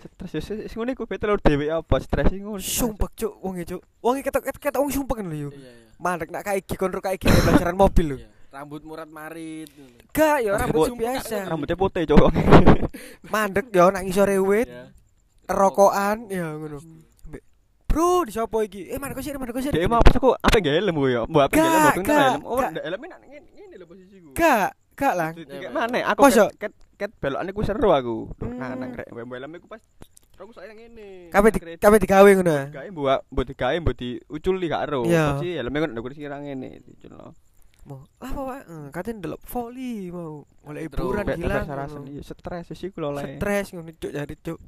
stres 0.00 0.32
ya 0.32 0.40
sing 0.64 0.78
ngene 0.80 0.96
iku 0.96 1.04
betul 1.04 1.36
dhewe 1.36 1.68
apa 1.68 2.00
stres 2.00 2.32
iku 2.32 2.56
ngono. 2.56 2.64
Sumpek 2.64 3.12
cuk 3.14 3.34
wonge 3.44 3.68
cuk. 3.68 3.80
Wonge 4.00 4.20
ketok 4.24 4.48
ketok 4.56 4.80
wong 4.80 4.88
sumpek 4.88 5.20
lho 5.20 5.36
yo. 5.36 5.50
Mandek 6.00 6.32
nak 6.32 6.48
kaiki 6.48 6.80
kon 6.80 6.88
ro 6.88 7.04
kaiki 7.04 7.28
pelajaran 7.28 7.76
mobil 7.76 8.06
lho. 8.08 8.16
Rambut 8.50 8.82
murat 8.82 9.06
marit. 9.06 9.68
Gak 10.10 10.40
ya 10.40 10.56
Rambut 10.56 10.64
rambut 10.74 10.86
sing 10.88 10.96
biasa. 10.96 11.36
rambutnya 11.44 11.76
putih 11.76 12.02
cuk 12.08 12.32
Mandek 13.28 13.68
yo 13.70 13.92
nak 13.92 14.02
ngisore 14.02 14.40
wit, 14.40 14.66
rokokan 15.44 16.26
ya 16.32 16.56
ngono. 16.56 16.80
Bro, 17.90 18.22
di 18.22 18.30
sapa 18.30 18.62
iki? 18.62 18.86
Eh, 18.86 19.02
mana 19.02 19.18
kok 19.18 19.22
sih, 19.26 19.34
mana 19.34 19.50
kok 19.50 19.66
sih? 19.66 19.74
Dia 19.74 19.90
mau 19.90 19.98
apa 19.98 20.14
sih 20.14 20.22
kok 20.22 20.38
apa 20.38 20.56
gak 20.62 20.74
helm 20.78 20.94
gue 20.94 21.10
ya? 21.10 21.22
Mbak 21.26 21.42
apa 21.42 21.54
Gak, 21.58 21.66
gak 21.66 21.74
helm? 21.74 22.04
Gak, 22.06 22.18
helm. 22.22 22.42
Oh, 22.46 22.54
gak. 22.54 22.70
ndak 22.70 22.84
helm 22.86 23.00
ini 23.02 23.16
ngene 23.50 23.74
lho 23.74 23.86
posisiku. 23.90 24.28
Gak, 24.38 24.70
gak 24.94 25.14
lah. 25.18 25.30
Mana? 25.74 25.98
Aku 26.14 26.22
ket 26.30 26.54
ket, 26.54 26.72
ket 26.94 27.10
belokane 27.18 27.50
ku 27.50 27.62
seru 27.66 27.90
aku. 27.90 28.16
Hmm. 28.38 28.62
nah 28.62 28.78
nang 28.78 28.94
rek 28.94 29.10
helm 29.10 29.50
iku 29.58 29.66
pas 29.66 29.82
aku 30.38 30.54
saya 30.54 30.70
ngene. 30.70 31.34
Kabeh 31.34 31.50
di 31.50 31.58
kabeh 31.82 31.98
digawe 31.98 32.30
ngono. 32.30 32.52
ya? 32.54 32.64
Gawe 32.70 32.86
mbok 32.94 33.20
mbok 33.26 33.44
digawe 33.50 33.76
mbok 33.82 33.94
diuculi 33.98 34.66
gak 34.70 34.82
ero. 34.86 35.02
Iya. 35.10 35.34
Pasti 35.34 35.48
helm 35.58 35.74
kan 35.74 35.90
ndak 35.90 36.14
kira 36.14 36.36
ngene 36.38 36.78
diculno. 36.86 37.34
Mau 37.90 38.04
lah 38.22 38.30
apa 38.30 38.40
Pak? 38.44 38.60
Eh, 38.68 38.86
Katanya 38.94 39.16
ndelok 39.18 39.42
volley 39.50 40.14
mau. 40.14 40.44
Terus, 40.62 41.26
hiburan 41.26 41.64
sarasen 41.66 42.02
iya 42.06 42.22
stres 42.22 42.70
sih 42.76 42.92
ku 42.94 43.02
lho 43.02 43.10
le. 43.18 43.40
Stres 43.40 43.74
ngono 43.74 43.90
cuk 43.98 44.12
jadi 44.14 44.34
cuk. 44.38 44.58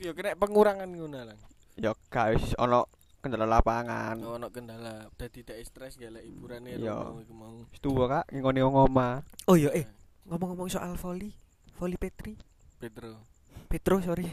Ya 0.00 0.16
kena 0.16 0.32
pengurangan 0.32 0.88
ngono 0.88 1.28
lah. 1.28 1.36
Ya 1.76 1.92
guys, 2.08 2.56
ono 2.56 2.88
kendala 3.20 3.44
lapangan. 3.44 4.16
Ono 4.16 4.48
kendala 4.48 5.12
dadi 5.14 5.44
dak 5.44 5.60
stres 5.60 6.00
gak 6.00 6.16
lek 6.16 6.24
hiburane 6.24 6.80
Iya. 6.80 6.96
mau 6.96 7.20
iku 7.20 7.34
mau. 7.36 7.56
Wis 7.68 7.80
tuwa 7.84 8.04
kak 8.08 8.32
ngene 8.32 8.64
wong 8.64 8.76
omah. 8.88 9.20
Oh 9.44 9.60
iya 9.60 9.68
eh 9.76 9.84
ngomong-ngomong 10.24 10.72
soal 10.72 10.96
volley. 10.96 11.36
Volley 11.76 12.00
Petri. 12.00 12.36
Petro. 12.80 13.20
Petro 13.68 14.00
sorry. 14.00 14.24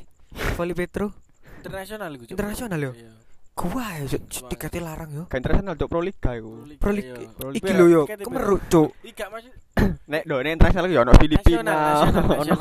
Volley 0.55 0.75
Petro 0.75 1.11
Internasional 1.59 2.15
iku. 2.15 2.23
Internasional 2.31 2.79
yo. 2.79 2.91
Iya. 2.95 3.11
Gua 3.57 3.89
ya 3.97 4.05
cuk, 4.05 4.21
Wah. 4.21 4.49
tiketnya 4.53 4.81
larang 4.85 5.09
yo. 5.09 5.23
Gak 5.25 5.41
internasional 5.41 5.73
cuk 5.73 5.89
pro 5.89 6.01
liga 6.05 6.29
iku. 6.37 6.51
Pro 6.77 6.91
Liga, 6.93 7.17
iya. 7.17 7.29
Pro 7.33 7.49
iki 7.49 7.71
lho 7.73 7.85
yo. 7.89 8.01
Kemeruk 8.05 8.61
cuk. 8.69 8.89
Iga 9.01 9.25
masih 9.33 9.49
Nek 10.13 10.23
do 10.29 10.35
nek 10.45 10.53
internasional 10.61 10.89
ya 10.93 10.99
ono 11.01 11.13
Filipina. 11.17 11.75
Ono. 12.37 12.55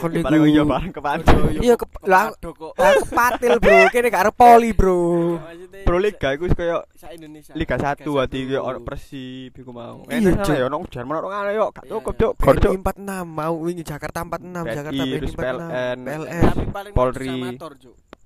Kon. 0.00 0.10
Bareng 0.24 0.48
iya 0.48 0.62
bareng 0.64 0.92
kepancu. 0.96 1.36
Iya 1.60 1.74
ke 1.76 1.86
lah 2.08 2.32
Aduh 2.32 2.52
kok. 2.56 2.72
aku 2.80 3.04
patil 3.12 3.54
bro, 3.60 3.78
kene 3.92 4.08
gak 4.08 4.22
arep 4.24 4.34
poli 4.34 4.70
bro. 4.72 5.36
Pro 5.84 5.96
Liga 6.00 6.28
iku 6.40 6.48
wis 6.48 6.56
koyo. 6.56 6.88
Liga 7.12 7.20
1 7.20 7.52
Liga 7.60 7.76
ati 7.76 7.84
satu. 7.84 8.10
koyo 8.48 8.60
ono 8.64 8.80
Persib 8.80 9.52
iku 9.60 9.70
mau. 9.76 10.08
Iya, 10.08 10.40
Cuk. 10.40 10.56
ya 10.56 10.64
ono 10.72 10.76
Jerman 10.88 11.20
ono 11.20 11.28
ngene 11.28 11.52
yo, 11.52 11.66
gak 11.68 11.84
Iya, 11.84 11.92
cukup 12.00 12.14
iya. 12.16 12.20
cuk. 12.24 12.32
Gor 12.40 12.56
cuk. 12.56 12.72
BNI 12.80 12.80
46 12.80 13.28
mau 13.28 13.54
wingi 13.60 13.84
Jakarta 13.84 14.24
46, 14.24 14.40
BNI, 14.40 14.72
Jakarta 14.72 15.02
BNI 15.04 15.12
terus 15.20 15.34
46. 15.36 15.44
PLN. 15.44 15.96
PLN. 16.00 16.42
Tapi 16.48 16.64
paling 16.72 16.92
Polri. 16.96 17.36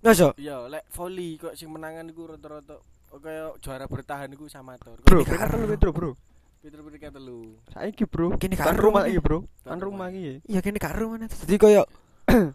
Masa? 0.07 0.29
Iya, 0.37 0.57
lek 0.67 0.85
volley 0.89 1.35
kok 1.35 1.53
sing 1.53 1.67
menangan 1.67 2.07
iku 2.07 2.23
rata-rata 2.29 2.79
kaya 3.17 3.49
juara 3.59 3.85
bertahan 3.85 4.29
iku 4.29 4.47
samator. 4.47 5.01
Bro, 5.01 5.21
Kok 5.21 5.27
peringkat 5.27 5.41
karo? 5.43 5.57
telu 5.57 5.67
Petro, 5.69 5.91
Bro. 5.91 6.11
Peter 6.59 6.81
peringkat 6.81 7.13
telu. 7.13 7.41
Saiki, 7.69 8.05
Bro. 8.05 8.27
Kene 8.37 8.55
Kan 8.55 8.77
rumah 8.77 9.03
iki, 9.05 9.19
Bro. 9.19 9.39
Kan 9.61 9.67
Kan 9.67 9.79
rumah 9.81 10.07
rumah. 10.07 10.09
iki. 10.11 10.43
Iya 10.45 10.61
kene 10.61 10.79
karo 10.79 11.05
mana? 11.09 11.27
Jadi 11.27 11.57
koyo 11.57 11.83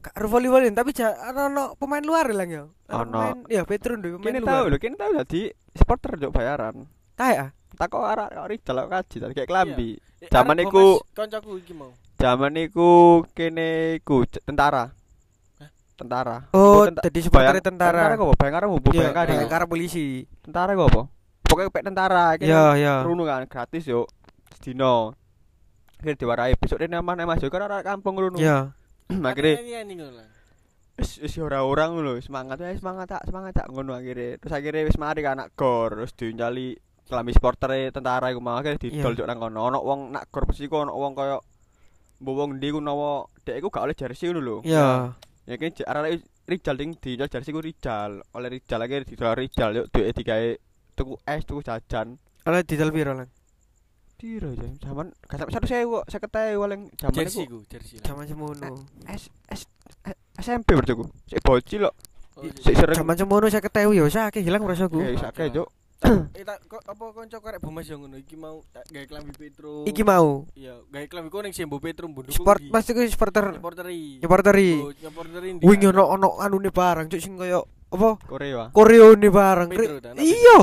karo 0.00 0.26
volley-volley 0.28 0.70
tapi 0.70 0.90
ja 0.90 1.10
ono 1.28 1.74
pemain 1.74 2.00
luar 2.00 2.30
lang 2.30 2.48
ya. 2.48 2.64
Ono. 2.88 3.10
Pemain 3.10 3.38
ya 3.46 3.62
Petro 3.62 3.94
ndek 3.94 4.14
pemain 4.16 4.24
Kene 4.24 4.38
luar. 4.38 4.48
tahu 4.48 4.64
lho, 4.68 4.76
kene 4.78 4.96
tahu 4.96 5.12
dadi 5.12 5.40
supporter 5.72 6.12
cuk 6.16 6.32
bayaran. 6.32 6.86
Kae 7.12 7.34
ah. 7.36 7.50
Tak 7.72 7.88
kok 7.88 8.04
arek 8.04 8.30
kok 8.30 8.46
Rizal 8.46 8.76
kok 8.78 8.90
kaji 8.90 9.16
tadi 9.18 9.32
kayak 9.34 9.48
klambi. 9.48 9.90
Eh, 10.20 10.28
Zaman 10.28 10.54
arek 10.54 10.66
iku- 10.68 11.00
Gomez, 11.00 11.12
koncoku 11.12 11.52
iki 11.58 11.72
mau. 11.72 11.90
Zaman 12.14 12.52
iku 12.54 12.90
kene 13.32 13.68
iku 13.98 14.16
tentara. 14.40 14.92
Tentara. 15.92 16.36
Oh, 16.56 16.88
jadi 16.88 17.18
supporter 17.22 17.60
tentara. 17.60 18.10
Tentara 18.10 18.14
kok 18.18 18.34
bayang 18.40 18.72
bu 18.72 18.78
Iya, 18.90 19.12
bayang 19.12 19.16
kari. 19.16 19.32
kayak 19.38 19.50
karo 19.52 19.64
polisi. 19.68 20.24
Tentara 20.42 20.72
kok 20.74 20.88
apa? 20.88 21.02
Pokoknya 21.46 21.68
pek 21.70 21.84
tentara. 21.84 22.24
Iya, 22.40 22.64
iya. 22.80 22.94
Runu 23.04 23.22
kan 23.28 23.44
gratis 23.46 23.84
yuk. 23.86 24.08
Sedino. 24.56 25.14
Akhirnya 26.00 26.18
diwarai 26.18 26.58
besok 26.58 26.82
dia 26.82 26.90
nama 26.90 27.12
nama 27.14 27.36
masuk 27.36 27.52
kan 27.52 27.68
kampung 27.84 28.18
runu. 28.18 28.40
Iya. 28.40 28.72
Akhirnya 29.28 29.60
lah. 30.10 30.28
wis 30.92 31.16
wis 31.24 31.40
ora 31.40 31.64
orang 31.64 31.96
lho 32.04 32.20
semangat 32.20 32.60
ya 32.60 32.68
semangat 32.76 33.16
tak 33.16 33.24
semangat 33.24 33.56
tak 33.56 33.72
ngono 33.72 33.96
akhirnya 33.96 34.36
terus 34.36 34.52
akhirnya 34.52 34.84
wis 34.84 35.00
mari 35.00 35.24
kan 35.24 35.40
anak 35.40 35.56
gor 35.56 35.88
terus 35.88 36.12
diunjali 36.12 36.76
kelambi 37.08 37.32
supporter 37.32 37.88
tentara 37.88 38.28
iku 38.28 38.44
mau 38.44 38.60
akhirnya 38.60 38.76
didol 38.76 39.16
nang 39.24 39.40
kono 39.40 39.72
ono 39.72 39.78
wong 39.80 40.12
nak 40.12 40.28
gor 40.28 40.44
pesiku 40.44 40.84
ono 40.84 40.92
wong 40.92 41.16
kaya 41.16 41.40
mbok 42.20 42.34
wong 42.36 42.50
ndi 42.60 42.68
ku 42.76 42.84
nawa 42.84 43.24
dek 43.42 43.56
iku 43.58 43.72
gak 43.72 43.88
oleh 43.88 43.96
jersey 43.96 44.30
ngono 44.30 44.40
lho. 44.44 44.56
Iya. 44.68 45.16
ya 45.52 45.60
kan 45.60 45.70
arah 45.84 46.16
Rijal 46.48 46.74
ding 46.80 46.96
di 46.96 47.20
jajar 47.20 47.44
sih 47.44 47.52
Rijal. 47.52 48.24
Oleh 48.32 48.48
Rijal 48.56 48.80
lagi 48.80 49.04
di 49.04 49.14
soal 49.14 49.36
Rijal 49.36 49.70
yuk 49.76 49.86
duit 49.92 50.16
tiga 50.16 50.40
tuku 50.96 51.20
es 51.28 51.44
tuku 51.44 51.60
jajan. 51.60 52.16
Oleh 52.48 52.64
Rijal 52.64 52.90
piro 52.90 53.12
lan 53.12 53.28
Tiro 54.22 54.54
ya, 54.54 54.70
zaman 54.78 55.10
kasap 55.26 55.50
satu 55.50 55.66
saya 55.66 55.82
gua, 55.82 56.06
saya 56.06 56.22
ketahui 56.22 56.54
gua 56.54 56.70
zaman 56.94 57.10
jersey 57.10 57.42
itu, 57.42 57.58
jersey 57.66 57.98
zaman 58.06 58.22
semono, 58.22 58.86
eh, 59.10 59.10
eh, 59.10 59.18
S 59.18 59.26
S 59.50 59.62
SMP 60.38 60.78
berarti 60.78 60.94
gua, 60.94 61.10
si 61.26 61.42
bocil 61.42 61.90
lo, 61.90 61.90
si 62.38 62.70
zaman 62.70 63.18
semono 63.18 63.50
saya 63.50 63.58
ketahui 63.58 63.98
ya, 63.98 64.06
saya 64.06 64.30
hilang 64.38 64.62
rasaku 64.62 65.02
gua, 65.02 65.18
saya 65.18 65.34
kayak 65.34 65.66
juk. 66.02 66.34
Eh 66.38 66.44
apa 66.44 67.04
kanca 67.14 67.38
karek 67.38 67.60
Bumas 67.60 67.86
yo 67.86 67.96
ngono 67.96 68.16
iki 68.16 68.34
mau 68.34 68.60
tak 68.68 68.84
gawe 68.86 69.06
klambi 69.06 69.32
Petro. 69.32 69.84
Iki 69.84 70.02
mau 70.02 70.44
Iya, 70.52 70.82
gawe 70.84 71.06
klambi 71.06 71.28
ku 71.28 71.38
ning 71.40 71.52
Sembo 71.52 71.78
Petro 71.78 72.06
mbunduk. 72.06 72.34
sport 72.34 72.58
mas 72.68 72.84
iku 72.84 73.00
supporter 73.04 73.54
supporteri. 73.54 74.18
supporteri. 74.18 74.70
Oh, 74.76 74.90
supporteri? 74.90 75.48
Wing 75.60 75.80
ono 75.86 76.02
ono 76.04 76.28
anune 76.36 76.68
barang 76.68 77.06
cuk 77.06 77.18
sing 77.18 77.34
koyo 77.34 77.64
apa 77.88 78.18
Korea. 78.24 78.72
koreone 78.72 79.28
barang. 79.28 79.68
Petro, 79.70 79.96
Ri- 79.96 80.02
dan- 80.02 80.18
Iya, 80.18 80.58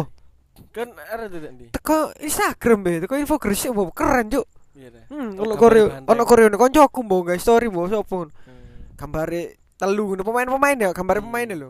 Kan 0.70 0.92
ada 0.94 1.26
tuh 1.26 1.40
ndi? 1.40 1.72
teko 1.72 2.12
Instagram 2.20 2.80
be, 2.84 2.92
teko 3.02 3.16
info 3.16 3.40
gresik 3.40 3.72
mbok 3.72 3.96
keren 3.96 4.28
cuk. 4.28 4.46
Iya. 4.76 5.08
Hmm, 5.08 5.40
ono 5.40 5.56
banteng. 5.56 6.08
ono 6.08 6.22
koreone 6.26 6.56
koncoku 6.56 7.00
mbok 7.02 7.22
gawe 7.32 7.40
story 7.40 7.72
mbok 7.72 7.88
sapa. 7.88 8.18
Hmm. 8.28 8.94
Gambare 8.94 9.56
telu 9.80 10.04
ngono 10.14 10.22
pemain-pemain 10.22 10.78
ya, 10.78 10.90
gambare 10.92 11.24
Hmm. 11.24 11.32
pemainnya 11.32 11.56
lho. 11.56 11.70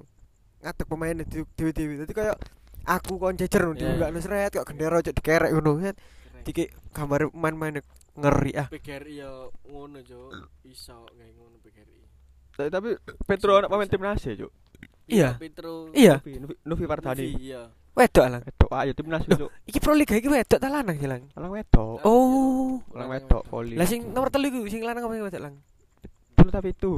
Ngadeg 0.59 0.87
pemainnya 0.89 1.23
dewe-dewe. 1.55 2.03
Dadi 2.03 2.11
koyo 2.11 2.33
aku 2.85 3.19
kon 3.19 3.35
jejer 3.35 3.63
Iya, 3.75 3.75
yeah. 3.75 3.93
iya. 3.97 4.07
gak 4.11 4.23
seret 4.23 4.51
kok 4.53 4.67
gendera 4.67 5.03
cuk 5.03 5.15
dikerek 5.15 5.51
ngono. 5.55 5.71
Set. 5.83 5.95
Keren. 5.99 6.43
Diki 6.45 6.63
gambare 6.95 7.27
pemain-pemain 7.27 7.83
ngeri 8.15 8.51
ah. 8.55 8.67
PGRI 8.71 9.13
yo 9.23 9.51
ngono, 9.67 9.99
Cuk. 10.03 10.31
Iso 10.67 11.03
gawe 11.07 11.29
ngono 11.35 11.55
PGRI. 11.59 11.99
Tapi 12.55 12.69
tapi 12.71 12.89
Petro 13.23 13.59
anak 13.59 13.69
pemain 13.71 13.89
timnas 13.91 14.23
ya, 14.23 14.33
Cuk. 14.35 14.51
Iya. 15.09 15.29
Petro. 15.39 15.89
Iya, 15.91 16.21
Novi 16.63 16.85
Pardani. 16.85 17.35
Iya. 17.35 17.71
wedok 17.89 18.25
lang. 18.31 18.41
Wedok 18.47 18.69
ayo 18.71 18.91
timnas 18.95 19.23
Cuk. 19.27 19.51
Iki 19.67 19.79
Pro 19.83 19.91
Liga 19.91 20.15
iki 20.15 20.31
wedok 20.31 20.59
ta 20.59 20.71
lanang 20.71 20.95
sih 20.95 21.09
lang. 21.09 21.27
Alang 21.35 21.51
wedok. 21.51 21.99
Oh. 22.07 22.79
Alang 22.95 23.09
wedok 23.11 23.43
voli. 23.51 23.75
Lah 23.75 23.83
sing 23.83 24.15
nomor 24.15 24.31
telu 24.31 24.47
iku 24.47 24.63
sing 24.71 24.87
lanang 24.87 25.03
apa 25.03 25.13
sing 25.19 25.25
wedok 25.27 25.41
lang? 25.43 25.55
Dulu 26.39 26.49
tapi 26.49 26.71
itu. 26.71 26.95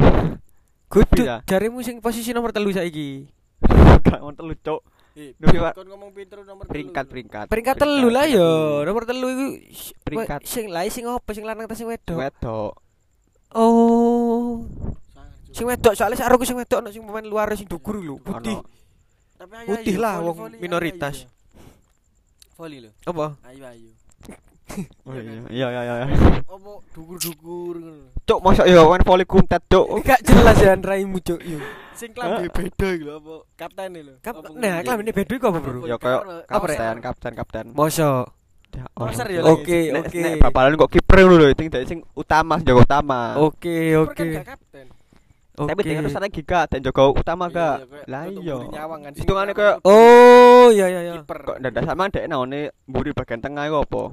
Kudu 0.91 1.23
Iya. 1.23 1.41
jarimu 1.47 1.81
sing 1.81 2.03
posisi 2.03 2.35
nomor 2.35 2.53
telu 2.53 2.69
saiki. 2.69 3.25
Gak 4.05 4.19
ngonten 4.21 4.45
lu, 4.45 4.53
Cuk. 4.59 4.81
Eh, 5.11 5.35
kon 5.75 5.87
ngomong 5.87 6.15
Petro 6.15 6.39
nomor. 6.41 6.63
Peringkat 6.65 7.05
peringkat. 7.05 7.45
Peringkat 7.45 7.75
telu 7.75 8.07
lah 8.07 8.25
yo. 8.25 8.79
Nomor 8.81 9.03
telu 9.03 9.27
iku 9.27 9.45
s- 9.67 9.91
Peringkat. 10.01 10.47
sing 10.47 10.71
lah 10.71 10.87
sing 10.87 11.03
apa 11.03 11.29
sing 11.31 11.43
lanang 11.43 11.67
ta 11.67 11.75
sing 11.75 11.83
wedok? 11.85 12.15
Wedok. 12.15 12.71
Oh. 13.51 14.63
Sing 15.51 15.67
wedok 15.67 15.91
soalnya 15.91 16.15
sak 16.15 16.31
aku 16.31 16.47
sing 16.47 16.55
wedok 16.55 16.79
ono 16.79 16.89
sing 16.89 17.03
pemain 17.03 17.27
luar 17.27 17.51
sing 17.53 17.67
dukur 17.67 17.99
lho, 17.99 18.15
putih. 18.17 18.55
Tapi 19.35 19.53
ayo, 19.57 19.67
Putih 19.67 19.95
ayo, 19.95 20.03
lah, 20.05 20.15
wong 20.21 20.37
minoritas. 20.55 21.27
Voli 22.55 22.79
lho. 22.79 22.95
Apa? 23.03 23.35
Ayo 23.43 23.67
ayo. 23.67 23.91
Oh 25.03 25.13
iya 25.49 25.67
iya 25.67 25.81
iya 25.81 25.95
iya. 26.01 26.15
Apa 26.43 26.71
dukur-dukur 26.91 27.75
ngono. 27.77 28.11
Cuk, 28.21 28.39
mosok 28.39 28.65
yo 28.65 28.87
main 28.87 29.01
voli 29.01 29.25
kuntet, 29.25 29.61
Cuk. 29.65 30.01
Gak 30.01 30.21
jelas 30.23 30.57
ya 30.57 30.73
raimu 30.73 31.19
cuk. 31.19 31.39
Yo. 31.39 31.59
Sing 31.91 32.11
klambi 32.11 32.47
beda 32.47 32.87
iki 32.91 33.03
lho 33.03 33.13
apa 33.17 33.33
kapten 33.55 33.93
lho. 33.93 34.13
Apa 34.17 34.47
nah, 34.55 34.79
ini 34.81 35.11
beda 35.11 35.33
iku 35.35 35.45
apa, 35.49 35.59
Bro? 35.59 35.85
Ya 35.85 35.95
koyo 35.95 36.19
Rek? 36.23 36.47
kapten, 36.47 36.95
kapten, 36.99 37.31
kapten. 37.35 37.65
Mosok. 37.71 38.25
Ya, 38.71 38.87
Allah. 38.95 39.27
ya, 39.27 39.41
Oke, 39.43 39.79
Nek- 39.91 40.07
oke. 40.07 40.19
Nek 40.23 40.33
bal-balan 40.39 40.79
kok 40.79 40.89
kiper 40.89 41.17
ngono 41.21 41.35
lho, 41.37 41.47
sing 41.53 41.67
sing 41.83 41.99
utama, 42.15 42.55
sing 42.55 42.65
jaga 42.65 42.79
utama. 42.81 43.35
Oke, 43.37 43.91
kan 43.91 44.01
oke. 44.07 44.27
kapten. 44.47 44.85
Tapi 45.51 45.75
Oke. 45.75 45.83
dengan 45.83 46.07
pesan 46.07 46.23
lagi 46.23 46.41
gak 46.41 46.65
dan 46.71 46.79
jaga 46.79 47.01
utama 47.11 47.45
Iya, 47.45 47.53
gak. 47.53 47.75
iya, 47.77 48.07
Lah 48.07 48.23
iya. 48.25 48.55
Sing 49.13 49.27
kayak 49.27 49.75
Oh, 49.83 50.71
iya 50.71 50.85
iya 50.87 51.01
iya. 51.03 51.13
kiper. 51.21 51.39
kok 51.43 51.57
dadak 51.59 51.83
sama 51.83 52.07
dek 52.07 52.25
naone 52.25 52.71
mburi 52.87 53.11
bagian 53.11 53.43
tengah 53.43 53.67
iku 53.67 53.83
apa? 53.83 54.03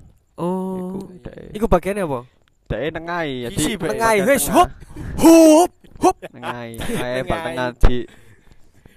Iku 1.55 1.67
bagiannya 1.67 2.05
apa? 2.05 2.21
Dek 2.69 2.81
nengahi 2.93 3.33
jadi. 3.49 3.63
Nengahi, 3.81 4.19
bagian 4.21 4.29
wes, 4.29 4.45
tengah. 4.45 4.57
hop. 4.57 4.71
Hop, 5.19 5.71
hop. 6.05 6.17
Ae 6.21 6.77
bal 7.25 7.39
Nengahi. 7.41 7.45
tengah 7.49 7.69
di 7.81 7.97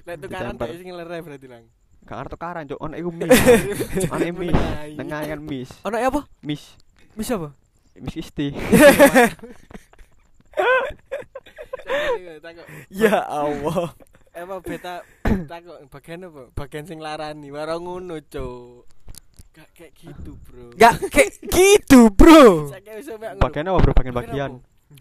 Lek 0.02 0.16
tukaran 0.18 0.54
dek 0.58 0.70
sing 0.76 0.90
lere 0.92 1.18
berarti 1.22 1.48
lang. 1.48 1.64
gak 2.02 2.18
ngerti 2.18 2.34
tukaran 2.34 2.64
cuk 2.66 2.80
ono 2.82 2.96
iku 2.98 3.10
mis. 3.22 3.32
Ono 4.10 4.26
mis. 4.34 4.58
Nengahi 4.98 5.26
kan 5.30 5.40
mis. 5.40 5.70
Ono 5.86 5.96
apa? 5.96 6.22
Mis. 6.42 6.64
Bisa 7.14 7.38
apa? 7.38 7.50
Mis 7.96 8.16
isti. 8.18 8.50
Ya 12.92 13.24
Allah. 13.24 13.92
Apa 14.32 14.64
beta 14.64 15.04
takok 15.24 15.78
bagian 15.92 16.28
apa? 16.28 16.44
Bagian 16.56 16.86
sing 16.88 17.00
larani 17.04 17.52
waro 17.52 17.80
ngono, 17.84 18.16
Cuk. 18.24 18.88
Gak 19.52 19.68
kayak 19.76 19.92
gitu, 20.00 20.32
Bro. 20.48 20.72
Gak 20.80 20.96
kayak 21.12 21.32
gitu, 21.52 22.08
Bro. 22.16 22.72
Bagian 23.36 23.68
apa 23.68 23.80
bro? 23.84 23.92
Bagian 23.92 24.16
bagian. 24.16 24.52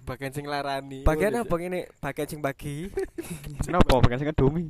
Bagian 0.07 0.31
sing 0.35 0.47
larani. 0.47 1.07
Bagian 1.07 1.39
apa 1.39 1.55
ngene? 1.55 1.87
Bagian 2.03 2.27
sing 2.27 2.43
bagi. 2.43 2.91
Kenapa? 3.63 4.03
Bagian 4.03 4.19
sing 4.19 4.31
domi. 4.35 4.67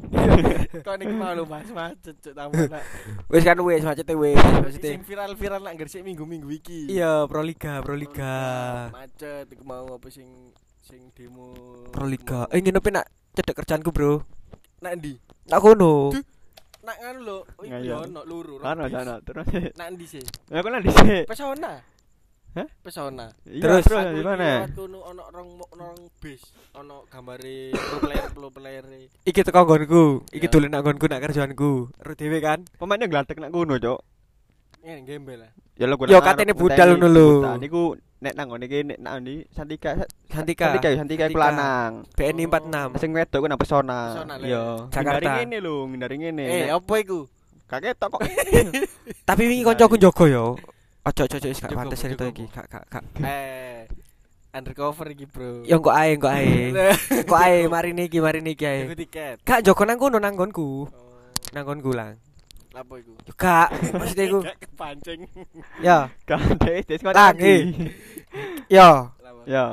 Kok 0.85 0.97
niki 1.01 1.13
mau 1.17 1.33
lu 1.33 1.49
mas 1.49 1.69
macet, 1.73 2.17
Cuk, 2.21 2.33
tamu 2.33 2.57
nak. 2.69 2.85
Wis 3.29 3.45
kan 3.45 3.61
wis 3.61 3.85
macete 3.85 4.13
wis. 4.17 4.37
Sing 4.81 5.05
viral-viral 5.05 5.65
nak 5.65 5.77
gresik 5.81 6.05
minggu-minggu 6.05 6.49
iki. 6.61 6.93
Iya, 6.93 7.25
Pro 7.29 7.41
Liga, 7.41 7.81
Pro 7.81 7.97
Liga. 7.97 8.37
Macet 8.93 9.49
iku 9.49 9.65
mau 9.65 9.89
apa 9.97 10.09
sing 10.13 10.53
sing 10.85 11.09
demo. 11.17 11.53
Pro 11.89 12.05
Liga. 12.05 12.49
Eh 12.53 12.61
ngene 12.61 12.81
nak 12.81 13.09
cedek 13.33 13.65
kerjaanku, 13.65 13.93
Bro. 13.93 14.25
Nak 14.85 14.93
ndi? 15.01 15.17
Nak 15.49 15.61
kono. 15.61 16.17
Duh. 16.17 16.25
Nak 16.81 16.97
ngono 16.97 17.21
lho, 17.21 17.39
iku 17.61 17.81
yo 17.85 17.97
ono 18.09 18.21
luru. 18.25 18.55
Rompis. 18.57 18.97
ano 18.97 19.15
terus. 19.21 19.47
Nak 19.77 19.89
ndi 19.93 20.07
sih? 20.09 20.25
Ya 20.49 20.65
kok 20.65 20.73
nanti 20.73 20.89
sih. 20.89 21.29
Pesona. 21.29 21.73
Hah? 22.51 22.69
Pesona. 22.83 23.27
Terus? 23.47 23.85
di 23.87 24.23
mana? 24.25 24.67
kono 24.73 24.99
ono 25.07 25.23
rong 25.31 25.51
rong 25.71 25.99
bis, 26.19 26.43
ono 26.75 27.07
gambare 27.07 27.71
pro 27.71 27.99
player 28.03 28.27
pro 28.33 28.49
player. 28.51 28.85
Iki 29.29 29.41
teko 29.45 29.63
nggonku. 29.69 30.05
Iki 30.35 30.47
dolen 30.49 30.73
nak 30.73 30.83
nggonku 30.83 31.07
nak 31.07 31.21
kerjaanku. 31.21 31.73
Ro 31.95 32.13
dhewe 32.17 32.39
kan. 32.41 32.65
Pemainnya 32.81 33.07
gladek 33.07 33.39
nak 33.39 33.53
ngono, 33.53 33.77
Cuk. 33.77 34.01
Ngene 34.81 35.01
gembel 35.05 35.39
lah. 35.45 35.51
Ya 35.77 35.85
lo 35.89 35.97
Yo, 36.09 36.21
katene 36.21 36.53
budal 36.53 36.97
ngono 36.97 37.09
lho. 37.09 37.29
Niku 37.57 37.83
nek 38.21 38.33
nang 38.37 38.47
ngene 38.53 38.65
iki 38.69 38.79
nek 38.85 38.99
nang 39.01 39.17
ndi 39.25 39.45
Santika 39.53 39.97
Santika. 40.29 40.73
Santika 40.77 40.89
Santika 40.97 41.25
iku 41.29 41.37
Santika. 41.37 41.45
lanang. 41.53 41.93
BNI 42.17 42.45
Oh. 42.45 42.93
46. 42.97 43.01
Sing 43.01 43.11
wedok 43.17 43.39
ku 43.41 43.47
nang 43.49 43.61
pesona. 43.61 43.99
Iya. 44.41 44.65
Jakarta. 44.89 45.21
Ngindari 45.21 45.29
ngene 45.45 45.57
lho, 45.61 45.77
ngindari 45.89 46.17
ngene. 46.21 46.45
Eh, 46.49 46.69
apa 46.69 46.95
iku? 47.01 47.19
Gak 47.69 47.81
ketok 47.87 48.09
kok. 48.17 48.21
Tapi 49.29 49.43
wingi 49.47 49.65
kancaku 49.65 49.95
njogo 49.97 50.25
yo. 50.27 50.47
Ojo 51.01 51.23
ojo 51.25 51.37
ojo 51.39 51.49
wis 51.49 51.61
gak 51.61 51.73
pantes 51.73 51.97
cerita 52.01 52.25
jogo. 52.29 52.33
iki. 52.35 52.45
Gak 52.53 52.67
gak 52.69 52.85
gak. 52.93 53.05
Eh, 53.25 53.89
undercover 54.53 55.07
iki, 55.13 55.25
Bro. 55.25 55.65
Ya 55.65 55.77
engko 55.81 55.89
ae 55.95 56.17
engko 56.19 56.29
ae. 56.29 56.75
Engko 57.25 57.35
ae 57.37 57.69
mari 57.69 57.93
niki 57.97 58.19
mari 58.21 58.41
niki 58.45 58.65
ae. 58.69 58.91
Gak 59.45 59.61
jogo 59.65 59.85
nang 59.85 59.97
kono 59.97 60.19
nang 60.21 60.35
nggonku. 60.37 60.85
Oh, 60.85 60.89
Nang 61.53 61.63
nggonku 61.65 61.93
lang. 61.97 62.17
Apa 62.71 62.95
iku? 63.03 63.13
Yo 63.27 63.33
gak. 63.35 63.69
Maksudnya 63.93 64.25
iku. 64.27 64.39
Kepancing. 64.65 65.21
Ya. 65.83 66.09
Gak 66.23 66.39
sing 66.87 67.03
Lang, 67.11 67.37
eh. 67.39 67.61
Yo. 68.77 69.11
Lapa? 69.19 69.43
Ya. 69.47 69.65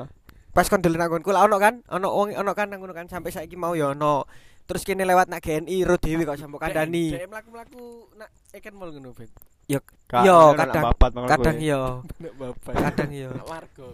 Pas 0.50 0.66
kon 0.66 0.82
dolen 0.82 0.98
nang 0.98 1.14
nggonku 1.14 1.30
lah 1.30 1.46
ono 1.46 1.62
kan? 1.62 1.86
Ono 1.94 2.10
wong 2.10 2.34
ono 2.34 2.52
kan 2.58 2.74
nang 2.74 2.82
ngono 2.82 2.98
kan 2.98 3.06
sampai 3.06 3.30
saiki 3.30 3.54
mau 3.54 3.78
yo 3.78 3.94
ono. 3.94 4.26
Terus 4.66 4.82
kene 4.82 5.06
lewat 5.06 5.30
nak 5.30 5.46
GNI 5.46 5.86
ro 5.86 6.02
dhewe 6.02 6.26
kok 6.26 6.42
sampo 6.42 6.58
kandani. 6.58 7.14
Dek 7.14 7.30
mlaku-mlaku 7.30 8.10
nak 8.18 8.34
ikan 8.58 8.74
mall 8.74 8.90
ngono, 8.90 9.14
Bet. 9.14 9.30
Gak, 10.08 10.24
Yo, 10.26 10.56
kadang- 10.58 10.84
Kadang 11.30 11.58
yo. 11.62 11.82
Kadang 12.88 13.12
yo. 13.14 13.30
Margo. 13.46 13.88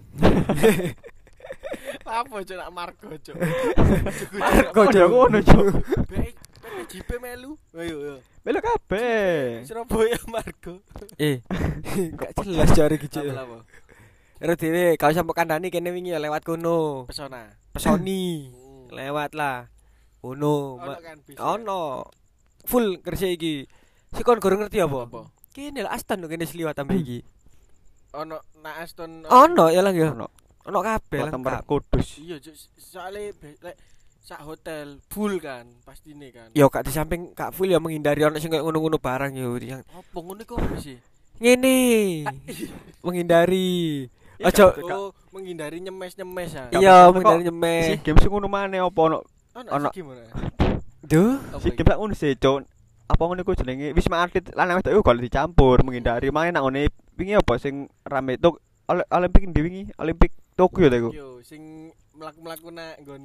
Apa 2.03 2.35
cuk 2.43 2.57
nak? 2.59 2.69
Margo, 2.69 3.07
Kok 3.09 3.19
Cuk. 3.23 3.35
yo 4.99 5.05
ngono, 5.09 5.37
Cuk. 5.41 5.65
Baik, 6.11 6.35
PPJP 6.61 7.09
melu. 7.17 7.55
Ayo, 7.73 7.95
ayo. 8.01 8.15
Melu 8.43 8.59
kabeh. 8.59 9.63
Surabaya 9.63 10.19
Margo. 10.27 10.83
Eh. 11.15 11.39
Gak 12.19 12.31
jelas 12.43 12.69
jare 12.75 12.99
iki 12.99 13.07
Apa 13.07 13.15
Cuk. 13.23 13.25
apa? 13.31 13.57
Ro 14.43 14.53
dhewe 14.59 14.99
kau 14.99 15.07
sampo 15.15 15.31
kandani 15.31 15.71
kene 15.71 15.95
wingi 15.95 16.11
ya 16.11 16.19
lewat 16.19 16.43
kono. 16.43 17.07
Pesona. 17.07 17.47
Pesoni. 17.71 18.51
Hmm. 18.51 18.91
Lewat 18.91 19.31
lah. 19.31 19.71
Ono. 20.19 20.83
Ono. 21.39 21.81
Full 22.67 22.99
kerja 22.99 23.31
iki. 23.31 23.63
Si 24.11 24.21
kon 24.27 24.43
gorong 24.43 24.67
ngerti 24.67 24.83
apa? 24.83 25.07
Apa? 25.07 25.21
Kene 25.55 25.87
lah 25.87 25.95
Aston 25.95 26.19
lho 26.19 26.27
kene 26.27 26.43
seliwat 26.43 26.75
tambah 26.75 26.99
iki. 26.99 27.23
Ono 28.19 28.43
nak 28.59 28.75
Aston. 28.83 29.23
Ono 29.23 29.71
ya 29.71 29.79
lang 29.79 29.95
ya. 29.95 30.11
Ono 30.11 30.27
Ono 30.63 30.79
kabeh 30.79 31.19
tempat 31.27 31.59
lengkap. 31.59 31.67
kudus. 31.67 32.07
Iya, 32.17 32.39
be- 33.31 33.59
lek 33.59 33.75
sak 34.19 34.39
hotel 34.41 35.03
full 35.07 35.35
kan 35.37 35.67
pastine 35.83 36.31
kan. 36.31 36.47
Yo 36.51 36.67
kak 36.67 36.83
di 36.83 36.91
samping 36.91 37.31
kak 37.31 37.51
full 37.51 37.67
ya 37.67 37.77
menghindari 37.77 38.23
ono 38.23 38.37
sing 38.37 38.47
kayak 38.47 38.63
ngono-ngono 38.63 38.95
barang 38.95 39.33
yo 39.33 39.59
yang 39.59 39.83
Apa 39.85 40.17
ngono 40.17 40.39
kok 40.41 40.57
apa 40.57 40.77
sih? 40.77 40.95
ngene. 41.35 42.23
menghindari 43.03 44.07
Ojo 44.39 44.65
Oh, 44.85 45.09
menghindari 45.29 45.77
nyemes-nyemes 45.79 46.51
ya. 46.51 46.65
iya 46.73 46.95
menghindari 47.07 47.41
Si 47.41 47.47
nyemeh. 47.47 47.83
game 48.01 48.19
sing 48.19 48.29
ngono 48.29 48.47
maneh 48.47 48.79
apa 48.79 48.99
ono 49.01 49.19
Ono? 49.53 49.89
Duh. 51.01 51.35
si 51.59 51.69
game 51.71 51.85
sak 51.85 51.97
ngono 51.97 52.13
sih, 52.13 52.33
Cuk. 52.33 52.63
Apa 53.03 53.21
ngono 53.21 53.43
iku 53.43 53.53
jenenge 53.53 53.91
Wisma 53.91 54.23
Atlet 54.23 54.49
lanang 54.53 54.79
wedok 54.79 54.93
iku 54.93 55.03
kalau 55.03 55.19
dicampur 55.19 55.77
menghindari 55.81 56.31
maneh 56.31 56.49
nang 56.49 56.65
ngene 56.65 56.87
wingi 57.13 57.35
apa 57.35 57.59
sing 57.59 57.85
rame 58.01 58.39
Oli- 58.85 59.07
Olimpik 59.09 59.43
ndi 59.45 59.59
wingi? 59.59 59.83
Olimpik 59.95 60.31
Tokyo 60.53 60.85
ta 60.89 60.97
iku. 61.01 61.09
Yo 61.09 61.27
sing 61.41 61.89
mlaku-mlaku 62.13 62.69
nak 62.69 63.01
nggon 63.01 63.23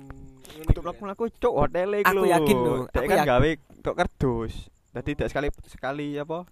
Untuk 0.64 0.80
mlaku-mlaku 0.80 1.24
cuk 1.36 1.54
hotel 1.54 2.00
iku 2.00 2.08
Aku 2.08 2.24
yakin 2.24 2.56
lho, 2.56 2.74
Dek 2.88 3.04
aku 3.04 3.10
kan 3.12 3.18
gawe 3.28 3.50
tok 3.84 3.94
kardus. 4.00 4.54
Dadi 4.96 5.10
tidak 5.12 5.28
sekali 5.28 5.48
sekali 5.68 6.06
apa 6.16 6.48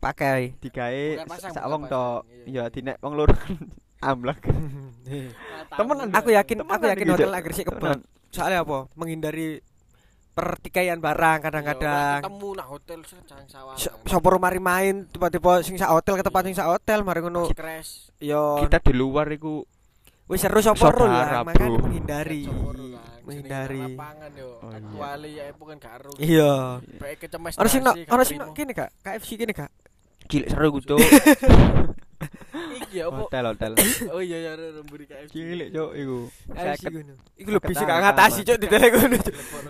Pakai. 0.00 0.56
digawe 0.60 1.28
pasang, 1.28 1.52
sak 1.52 1.64
wong 1.68 1.84
tok. 1.88 2.24
Iya, 2.48 2.72
dinek 2.72 2.96
wong 3.04 3.20
loro. 3.20 3.36
Nah, 4.00 4.16
Temenan, 5.76 6.08
tamu. 6.08 6.16
aku 6.16 6.28
yakin 6.32 6.56
aku 6.64 6.84
yakin 6.88 7.06
hotel 7.12 7.30
kebal. 7.36 7.64
Temenan. 7.64 8.00
Soalnya 8.32 8.64
apa? 8.64 8.88
Menghindari 8.96 9.60
pertikaian 10.30 10.96
barang 10.96 11.38
Iya, 11.38 11.44
kadang-kadang. 11.44 12.20
ketemu 12.22 12.48
nak 12.54 12.66
hotel 12.66 12.98
sedang 13.02 13.44
sawah. 13.44 13.74
S- 13.74 13.92
Sopo 14.04 14.28
mari 14.36 14.56
main 14.56 15.04
tiba-tiba 15.06 15.60
sing 15.60 15.74
sak 15.74 15.90
hotel 15.90 16.14
ke 16.14 16.22
tempat 16.22 16.42
sing 16.44 16.54
sak 16.54 16.68
hotel 16.68 17.02
mari 17.02 17.20
ngono. 17.20 17.50
Yo 18.16 18.62
Kita 18.62 18.78
di 18.78 18.92
luar 18.92 19.26
iku 19.28 19.66
wis 20.26 20.40
seru 20.40 20.60
sopo 20.60 20.86
ro 20.86 21.04
Saudara, 21.04 21.42
lah, 21.42 21.42
makanya 21.42 21.76
menghindari. 21.76 22.42
Menghindari. 23.20 23.82
Lapangan 23.92 24.30
yo. 24.32 24.50
Oh, 24.56 24.70
iya. 24.70 24.78
Kecuali 24.80 25.30
ya 25.34 25.44
bukan 25.52 25.76
karo. 25.78 26.10
Iya. 26.16 26.52
Baik 26.96 27.16
kecemes. 27.20 27.54
Ono 27.54 27.68
sing 27.68 27.82
gak 27.82 27.96
sing 28.22 28.38
kene 28.54 28.72
Kak, 28.72 28.90
KFC 29.02 29.34
kene 29.36 29.52
Kak. 29.52 29.70
cilik 30.26 30.46
seru. 30.46 30.70
Iki 30.70 30.94
ya 32.92 33.04
apa? 33.06 33.20
Hotel 33.24 33.44
hotel. 33.46 33.72
Oh 34.14 34.20
iya 34.20 34.38
ya 34.40 34.52
remburi 34.54 35.04
KFC. 35.04 35.30
Cilik 35.30 35.68
cuk 35.70 35.90
iku. 35.94 36.18
KFC 36.50 36.84
ngono. 36.88 37.14
Iku 37.34 37.48
lebih 37.50 37.74
gak 37.74 37.98
ngatasi 38.00 38.40
cuk 38.42 38.56
di 38.56 38.66
ngono. 38.66 39.16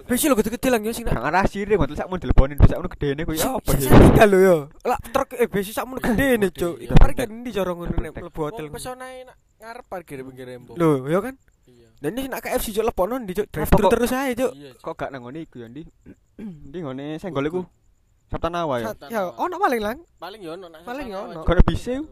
Wis 0.06 0.22
lo 0.22 0.34
gede-gede 0.34 0.68
lang 0.68 0.82
yo 0.82 0.92
sing 0.92 1.04
nak 1.04 1.14
Gak 1.14 1.24
ngarasi 1.24 1.58
deh, 1.62 1.76
ngono 1.76 1.92
sak 1.92 2.06
mun 2.06 2.18
teleponin 2.18 2.56
bisa 2.56 2.74
ngono 2.74 2.88
gedene 2.88 3.22
ku 3.22 3.32
ya 3.32 3.54
apa 3.54 3.70
sih? 3.76 3.86
sih 3.86 4.26
lho 4.26 4.38
yo. 4.38 4.56
Lah 4.82 4.98
truk 5.10 5.34
eh 5.34 5.46
besi 5.46 5.70
sakmu 5.70 5.98
gede 5.98 6.36
nih 6.36 6.50
cuk. 6.50 6.74
Iku 6.80 6.94
parkir 6.96 7.28
ndi 7.28 7.50
cara 7.50 7.70
ngono 7.72 7.92
nek 7.92 8.12
mlebu 8.12 8.40
hotel. 8.40 8.66
Pesonae 8.68 9.24
nak 9.24 9.36
ngarep 9.60 9.84
parkir 9.86 10.18
pinggir 10.24 10.46
rembong. 10.48 10.76
Lho, 10.76 11.04
yo 11.06 11.20
kan. 11.20 11.36
Iya. 11.68 11.88
Dan 12.00 12.16
ini 12.16 12.26
nak 12.26 12.40
KFC 12.40 12.72
cuk 12.72 12.86
lepono 12.86 13.14
ndi 13.16 13.32
cuk. 13.36 13.46
Drive 13.48 13.68
thru 13.68 13.86
terus 13.88 14.10
ae 14.10 14.32
cuk. 14.32 14.52
Kok 14.80 14.94
gak 14.96 15.10
nang 15.12 15.28
ngene 15.28 15.44
iku 15.44 15.60
ya 15.60 15.68
ndi? 15.68 15.84
Ndi 16.70 16.78
ngene 16.80 17.20
senggol 17.20 17.44
iku. 17.46 17.60
Sabtanawa 18.30 18.78
ya. 18.78 18.94
Sat- 18.94 19.10
Ya 19.10 19.26
ono 19.26 19.58
paling 19.58 19.82
lang. 19.82 19.98
Paling 20.16 20.40
yo 20.40 20.54
ono 20.54 20.70
nak 20.70 20.86
Paling 20.86 21.10
yo 21.10 21.18
ono. 21.20 21.42
aja. 21.42 21.46
Kono 21.46 21.60
bisa 21.66 21.98
yuk. 21.98 22.06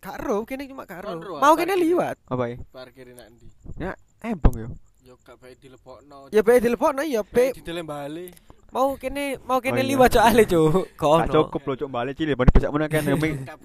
karo 0.00 0.44
kene 0.48 0.68
cuma 0.68 0.84
karo 0.84 1.18
mau 1.40 1.54
kene 1.56 1.74
liwat. 1.76 2.16
Apa 2.28 2.44
ya? 2.52 2.56
Parkir 2.72 3.10
nak 3.16 3.28
ndi 3.32 3.48
ya 3.76 3.92
embong 4.24 4.56
yo 4.56 4.68
yo 5.06 5.14
gak 5.22 5.38
bae 5.38 5.54
dilepokno. 5.54 6.30
Ya 6.32 6.42
bae 6.42 6.58
dilepokno 6.58 7.02
ya 7.02 7.22
bae 7.22 7.52
ditele 7.54 7.82
bali 7.86 8.30
mau 8.74 8.98
kene 8.98 9.38
mau 9.46 9.62
kene 9.62 9.80
oh, 9.80 9.88
liwat 9.88 10.10
cok 10.18 10.24
ale 10.26 10.42
cok 10.52 10.98
kok 10.98 11.10
gak 11.22 11.28
cukup 11.32 11.62
lo 11.64 11.74
cok 11.78 11.90
bali 11.90 12.10
cilik. 12.12 12.34
Ben 12.36 12.48
bisa 12.50 12.68
menak 12.74 12.90
kene 12.92 13.12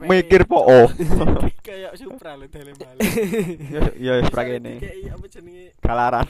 mikir 0.06 0.46
po 0.48 0.63
oh. 0.63 0.88
kayak 1.67 1.98
supra 2.00 2.38
lo 2.38 2.46
tele 2.48 2.72
bali 2.78 3.02
ya 3.76 3.82
ya 3.98 4.13
supra 4.26 4.44
kene. 4.46 4.80
Kayak 4.80 5.17
apa 5.17 5.26
jenenge? 5.28 5.65
Kalaran 5.82 6.26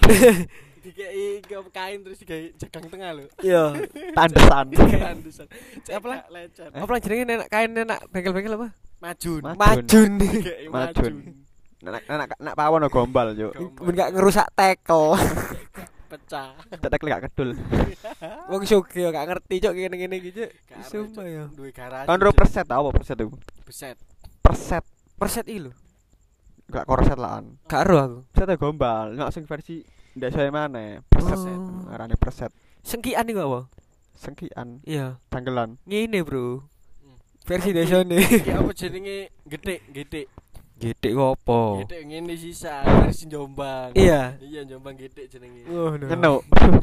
Dikei 0.82 1.38
ke 1.46 1.56
kain 1.70 2.02
terus 2.02 2.18
dikei 2.26 2.58
jegang 2.58 2.90
tengah 2.90 3.14
lho. 3.14 3.26
Iya. 3.46 3.86
Tandesan. 4.18 4.66
Tandusan. 5.06 5.48
Apa 5.94 6.06
lah? 6.10 6.20
Cek 6.26 6.30
lecet. 6.34 6.70
Apa 6.74 6.92
jenenge 6.98 7.24
nek 7.30 7.50
kain 7.54 7.70
nek 7.70 8.02
bengkel-bengkel 8.10 8.58
apa? 8.58 8.68
Majun. 8.98 9.42
Ma- 9.46 9.58
Majun. 9.58 10.12
Dikei 10.18 10.66
Majun. 10.74 11.16
Nak 11.82 12.02
nak 12.10 12.28
nak 12.38 12.54
pawon 12.58 12.86
gombal 12.90 13.38
cuk. 13.38 13.54
Ben 13.78 13.94
gak 13.94 14.10
ngerusak 14.14 14.48
tekel. 14.58 15.18
Pecah. 16.12 16.58
Tetek 16.68 17.02
gak 17.06 17.24
kedul. 17.30 17.54
Wong 18.52 18.66
sugih 18.66 19.14
gak 19.14 19.26
ngerti 19.30 19.62
cuk 19.62 19.74
kene-kene 19.78 20.16
iki 20.18 20.30
cuk. 20.34 20.50
Ero, 20.50 20.86
Sumpah 20.90 21.24
Cuk. 21.24 21.30
ya. 21.30 21.46
Duwe 21.54 21.70
garasi. 21.70 22.10
Cuk. 22.10 22.34
perset 22.34 22.68
apa 22.68 22.90
perset 22.90 23.18
iku? 23.22 23.38
Beset. 23.70 23.98
Perset. 24.42 24.84
Perset 25.18 25.46
iki 25.46 25.70
lho. 25.70 25.72
Gak 26.74 26.90
korset 26.90 27.22
laan. 27.22 27.62
Gak 27.70 27.86
ero 27.86 27.96
aku. 28.02 28.18
Perset 28.34 28.58
gombal, 28.58 29.14
nek 29.14 29.30
sing 29.30 29.46
versi 29.46 30.01
ndak 30.16 30.32
saya 30.32 30.50
mana. 30.52 31.00
Perset. 31.08 31.40
Oh. 31.56 31.92
Arane 31.92 32.16
perset. 32.20 32.52
Sengkian 32.82 33.24
iku 33.26 33.42
apa? 33.46 33.60
Sengkian, 34.18 34.82
Iya. 34.86 35.18
tanggelan. 35.34 35.82
Ngene, 35.90 36.22
Bro. 36.22 36.66
Hmm. 37.02 37.18
Versi 37.46 37.74
desone. 37.74 38.22
Iki 38.22 38.52
apa 38.60 38.72
jenenge? 38.74 39.34
Gede, 39.50 39.82
gede. 39.90 40.30
Gede 40.82 41.10
apa? 41.14 41.86
Gede 41.86 41.98
ngene 42.10 42.34
sisa 42.34 42.82
versi 43.06 43.30
Jombang. 43.30 43.94
Iya. 43.94 44.38
Iya 44.42 44.62
Jombang 44.66 44.98
gede 44.98 45.30
jenenge. 45.30 45.66
Oh, 45.70 45.94
no. 45.94 46.06
Ngeno. 46.10 46.34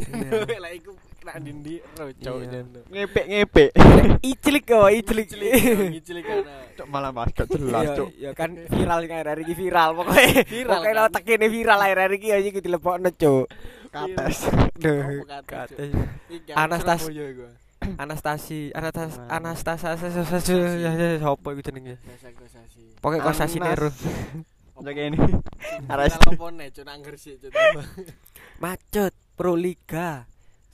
Iya. 0.07 0.59
Lah 0.63 0.71
iku 0.71 0.95
nak 1.19 1.35
ndi 1.41 1.83
roco 1.95 2.33
Iya. 2.39 2.63
jane. 2.63 2.81
Ngepek-ngepek. 2.89 3.71
Icilik 4.33 4.65
kok, 4.65 4.89
icilik. 4.89 5.27
Ngicilik 5.29 6.25
ana. 6.25 6.55
Cuk 6.73 6.87
malah 6.89 7.11
mas 7.11 7.31
gak 7.33 7.47
jelas, 7.51 7.85
Iya, 7.85 7.97
cuk. 7.97 8.09
Ya 8.17 8.31
kan 8.33 8.51
viral 8.55 8.99
kan 9.05 9.27
hari 9.27 9.43
ini 9.43 9.55
viral 9.55 9.91
pokoknya. 9.93 10.43
Viral, 10.47 10.71
Pokoknya 10.79 10.95
kan? 10.95 11.05
lo 11.05 11.13
tekene 11.13 11.47
viral 11.49 11.79
akhir-akhir 11.81 12.13
iki 12.17 12.29
aja 12.31 12.49
iki 12.49 12.61
dilepokno, 12.61 13.09
Cuk. 13.11 13.45
Kates. 13.89 14.39
Duh. 14.75 15.25
Kates. 15.45 15.91
Anastas-. 16.55 17.09
Anastasi, 17.79 18.69
Anastas, 18.75 19.13
Nah. 19.17 19.39
Anastasia, 19.39 20.59
ya 20.77 20.91
ya 20.93 21.09
sopo 21.19 21.51
iku 21.51 21.63
jenenge. 21.63 21.97
Pokoknya 23.01 23.23
kosasi. 23.23 23.59
Nero. 23.59 23.89
Cuk 24.75 24.95
ini. 24.95 25.19
Apa 25.89 26.07
nek 26.55 26.69
cuk 26.71 26.85
nang 26.87 27.01
Gresik 27.03 27.43
cuk. 27.43 27.51
Macet 28.59 29.15
Pro 29.35 29.55
Liga. 29.55 30.27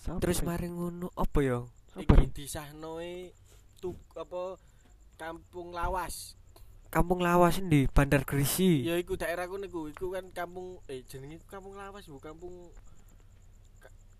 Siapa 0.05 0.21
Terus 0.21 0.37
sih? 0.37 0.45
mari 0.45 0.69
ngono 0.69 1.09
apa 1.17 1.41
ya? 1.41 1.65
Iki 1.97 2.37
disahnoe 2.37 3.33
tuk 3.81 3.97
apa 4.13 4.61
Kampung 5.17 5.73
Lawas. 5.73 6.37
Kampung 6.93 7.25
Lawas 7.25 7.57
di 7.65 7.89
Bandar 7.89 8.29
Grisi. 8.29 8.85
Ya 8.85 9.01
iku 9.01 9.17
daerah 9.17 9.49
ku 9.49 9.57
niku, 9.57 9.89
iku 9.89 10.13
kan 10.13 10.29
kampung 10.37 10.77
eh 10.93 11.01
jenenge 11.09 11.41
Kampung 11.49 11.73
Lawas 11.73 12.05
bu 12.05 12.21
kampung 12.21 12.69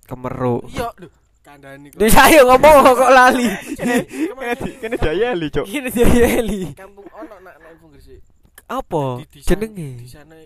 Kemeru. 0.09 0.65
Iya, 0.73 0.89
lho, 1.01 1.09
kandhani 1.45 1.93
kok. 1.93 2.01
Dia 2.01 2.09
saya 2.13 2.41
ngomong 2.49 2.97
kok 2.97 3.13
lali. 3.13 3.49
Kene 4.81 4.97
daya 5.05 5.37
li, 5.37 5.53
cuk. 5.53 5.69
Gini 5.69 5.89
dia 5.93 6.09
Eli. 6.41 6.73
Kampung 6.73 7.09
ono 7.13 7.35
nak 7.45 7.61
Kampung 7.61 7.93
Gresik. 7.93 8.25
Apa? 8.73 9.21
Jenenge 9.45 10.01
Di 10.01 10.09
sana 10.09 10.41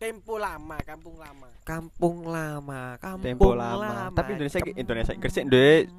tempo 0.00 0.34
lama, 0.34 0.80
kampung 0.80 1.14
lama. 1.14 1.48
Kampung 1.60 2.24
Lama. 2.24 2.96
Kampung 2.96 3.22
Tempo 3.22 3.52
lama. 3.52 4.08
Tapi 4.10 4.34
Indonesia 4.34 4.58
ki- 4.58 4.74
Indonesia 4.74 5.12
Gresik 5.14 5.44
ndek 5.44 5.92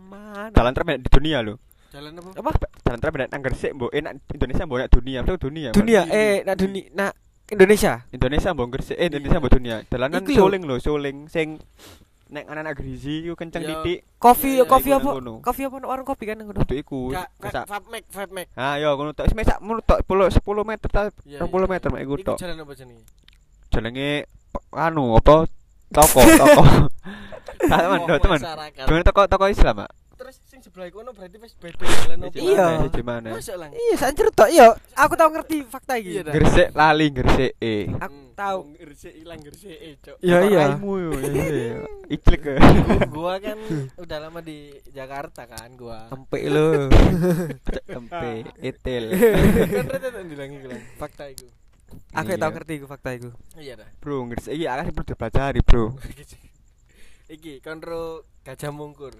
Jalan 0.51 0.73
terbaik 0.73 0.99
di 0.99 1.09
dunia 1.11 1.39
lho. 1.39 1.55
Jalan 1.91 2.17
apa? 2.17 2.29
Apa? 2.35 2.49
Jalan 2.81 2.99
terbaik 2.99 3.29
nang 3.29 3.41
Gresik 3.41 3.71
mbok 3.71 3.91
enak 3.93 4.13
Indonesia 4.27 4.63
mbok 4.65 4.77
enak 4.79 4.91
dunia, 4.91 5.19
betul 5.21 5.39
dunia. 5.45 5.69
Dunia 5.71 6.01
eh 6.09 6.41
nak 6.41 6.55
dunia 6.57 6.83
nak 6.91 7.13
Indonesia. 7.47 7.93
Indonesia 8.09 8.49
mbok 8.49 8.67
Gresik, 8.69 8.97
eh 8.97 9.05
Indonesia 9.05 9.37
mbok 9.37 9.53
dunia. 9.53 9.75
Dalanan 9.85 10.19
Iku 10.19 10.29
lho. 10.29 10.39
suling 10.41 10.63
lho, 10.65 10.75
suling 10.77 11.17
sing 11.27 11.47
nek 12.27 12.47
anak-anak 12.47 12.73
Grisi 12.73 13.21
iku 13.21 13.35
kenceng 13.35 13.61
Yo. 13.61 13.83
titik. 13.83 14.07
Kopi 14.17 14.55
Iya, 14.55 14.63
kopi 14.65 14.87
iku 14.87 14.97
apa? 14.97 15.03
nang 15.05 15.15
kono. 15.19 15.33
Kopi 15.41 15.61
apa 15.61 15.75
warung 15.83 16.07
kopi 16.07 16.23
kan 16.25 16.39
ngono. 16.39 16.57
Kudu 16.57 16.75
iku. 16.75 17.11
Enggak, 17.11 17.27
Mesak. 17.37 17.63
Vape 17.67 17.87
Mac, 17.87 18.03
Vape 18.07 18.31
Mac. 18.33 18.47
Ah 18.55 18.75
yo 18.75 18.95
ngono 18.95 19.11
tok. 19.11 19.27
Wis 19.27 19.35
sak 19.45 19.59
menurut 19.59 19.83
tok 19.83 19.99
10 20.01 20.31
10 20.33 20.63
meter 20.65 20.89
ta 20.89 21.01
Iya, 21.21 21.43
20 21.43 21.43
iya. 21.43 21.67
meter 21.69 21.87
mek 21.91 22.01
iku 22.01 22.13
Iku 22.15 22.25
tok. 22.25 22.37
jalan 22.39 22.55
apa 22.57 22.71
jenenge? 22.73 23.03
Jenenge 23.71 24.27
anu 24.69 25.15
apa? 25.15 25.47
Toko, 25.89 26.19
toko. 26.23 26.63
Teman, 27.61 27.99
teman. 28.19 28.39
Gimana 28.75 29.03
toko 29.03 29.21
toko 29.25 29.45
Islam, 29.47 29.75
Mak? 29.77 29.91
Terus 30.17 30.37
sing 30.43 30.61
sebelah 30.61 30.89
kono 30.89 31.11
berarti 31.11 31.37
wis 31.37 31.53
beda 31.55 31.81
jalan? 31.81 32.29
Iya. 32.31 32.85
Gimana? 32.89 33.33
Iya, 33.71 33.95
sanjir 33.95 34.29
tok. 34.29 34.49
Iya, 34.49 34.69
aku 34.93 35.13
tahu 35.15 35.29
ngerti 35.31 35.65
fakta 35.65 35.97
iki. 35.97 36.19
Iya. 36.19 36.29
Gresik 36.29 36.67
lali 36.73 37.07
Gresik 37.09 37.51
e. 37.57 37.89
Aku 37.91 38.11
Hmm, 38.11 38.33
tahu. 38.33 38.57
wong 38.63 38.73
Gresik 38.77 39.13
ilang 39.15 39.39
Gresik 39.39 39.73
eh, 39.73 39.93
Cuk. 39.99 40.15
Iya, 40.19 40.37
iya. 40.43 40.63
Yo. 40.77 41.09
iya, 41.27 41.45
iya. 41.49 41.75
Iclik. 42.07 42.39
ke. 42.39 42.53
Gua- 43.09 43.39
kan 43.39 43.57
udah 43.97 44.17
lama 44.19 44.39
di 44.41 44.57
Jakarta 44.89 45.45
kan 45.45 45.69
gua. 45.73 46.05
Tempe 46.07 46.39
lo. 46.47 46.89
Tempe, 47.85 48.31
etil. 48.59 49.05
kan 49.11 49.85
rete 49.87 50.07
tak 50.09 50.23
dilangi 50.23 50.57
bilang 50.59 50.81
fakta 50.97 51.29
itu. 51.29 51.45
Aku 52.11 52.29
Iya. 52.31 52.39
tahu 52.39 52.51
ngerti 52.55 52.73
iku 52.79 52.85
fakta 52.87 53.09
iku. 53.15 53.29
Iya 53.55 53.73
dah. 53.79 53.87
Bro, 54.03 54.27
Gresik 54.31 54.51
iki 54.55 54.65
akeh 54.67 54.91
perlu 54.91 55.05
dipelajari, 55.07 55.59
Bro. 55.63 55.83
Iki 57.31 57.63
kontro 57.63 58.27
Gajah 58.43 58.75
Mungkur 58.75 59.15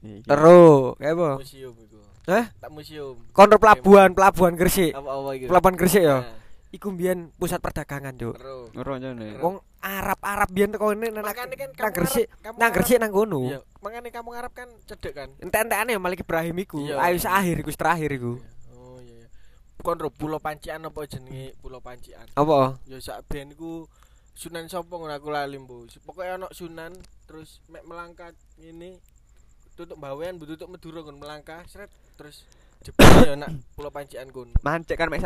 Iki. 0.00 0.24
Terus, 0.24 0.96
kayak 0.96 1.12
apa? 1.12 1.30
museum 1.44 1.74
iku. 1.76 2.00
Hah? 2.24 2.44
Tak 2.56 2.70
museum. 2.72 3.16
Konter 3.36 3.58
pelabuhan, 3.60 4.16
pelabuhan 4.16 4.54
Gresik. 4.56 4.96
Apa-apa 4.96 5.30
iki? 5.36 5.44
Pelabuhan 5.44 5.76
Gresik 5.76 6.04
ya. 6.04 6.18
Nah, 6.24 6.38
Iku 6.70 6.94
mbiyen 6.94 7.34
pusat 7.34 7.58
perdagangan, 7.58 8.14
Cuk. 8.14 8.38
Terus. 8.38 8.70
Ngero 8.70 8.94
jane. 9.02 9.42
Wong 9.42 9.58
Arab-Arab 9.82 10.48
biyen 10.54 10.70
teko 10.70 10.94
ngene 10.94 11.10
nang 11.10 11.26
kan 11.26 11.50
nang 11.50 11.92
Gresik, 11.92 12.30
nang 12.54 12.70
Gresik 12.70 12.96
nang 13.02 13.10
kono. 13.10 13.50
Iya, 13.50 13.58
makanya 13.82 14.12
kamu 14.14 14.30
Arab 14.38 14.52
kan 14.54 14.68
cedek 14.86 15.12
kan. 15.16 15.28
Entek-entekane 15.42 15.96
ya 15.96 16.00
Malik 16.00 16.22
Ibrahim 16.22 16.56
iku. 16.62 16.86
Iya. 16.86 17.02
Ayo 17.02 17.18
akhir 17.26 17.56
iku 17.66 17.70
terakhir 17.74 18.10
iku. 18.14 18.32
Iya. 18.38 18.59
Kon 19.80 19.96
ro 19.96 20.12
pulau 20.12 20.36
pancian 20.36 20.84
apa 20.84 21.00
jenenge 21.08 21.56
pulau 21.64 21.80
pancian 21.80 22.28
Apa? 22.36 22.76
ya 22.84 23.00
sak 23.00 23.24
ben 23.28 23.52
iku 23.56 23.88
Sunan 24.36 24.68
sapa 24.72 24.96
ngono 24.96 25.12
aku 25.12 25.28
lali 25.28 25.60
mbo 25.60 25.84
pokoke 26.04 26.24
ana 26.24 26.48
Sunan 26.52 26.96
terus 27.28 27.60
mek 27.68 27.84
melangkah 27.84 28.32
ngene 28.56 28.96
tutup 29.76 30.00
bawean 30.00 30.36
bu 30.40 30.44
tutup 30.48 30.68
Madura 30.68 31.00
kon 31.04 31.16
melangkah 31.20 31.60
sret 31.68 31.88
terus 32.16 32.44
jebule 32.80 33.28
ya 33.28 33.36
nak 33.36 33.52
pulau 33.76 33.92
pancian 33.92 34.28
kono 34.32 34.56
Mancek 34.64 34.96
kan 34.96 35.08
mek 35.12 35.24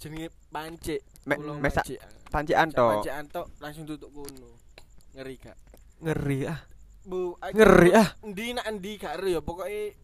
jenenge 0.00 0.28
pancik 0.48 1.00
mek 1.28 1.36
pulau 1.40 1.56
mek 1.60 1.72
sak 1.72 1.84
pancian 2.32 2.68
pancikan 2.68 2.68
Sak 2.72 2.76
to. 2.76 2.86
pancian 2.88 3.24
tok 3.28 3.46
langsung 3.60 3.84
tutup 3.84 4.08
kono 4.12 4.50
ngeri 5.16 5.36
gak 5.40 5.56
Ngeri 5.96 6.44
ah. 6.44 6.60
Bu, 7.08 7.32
Ngeri 7.40 7.90
ah. 7.96 8.08
Endi 8.20 8.52
nak 8.52 8.68
endi 8.68 9.00
gak 9.00 9.16
ya 9.24 9.40
pokoke 9.40 9.96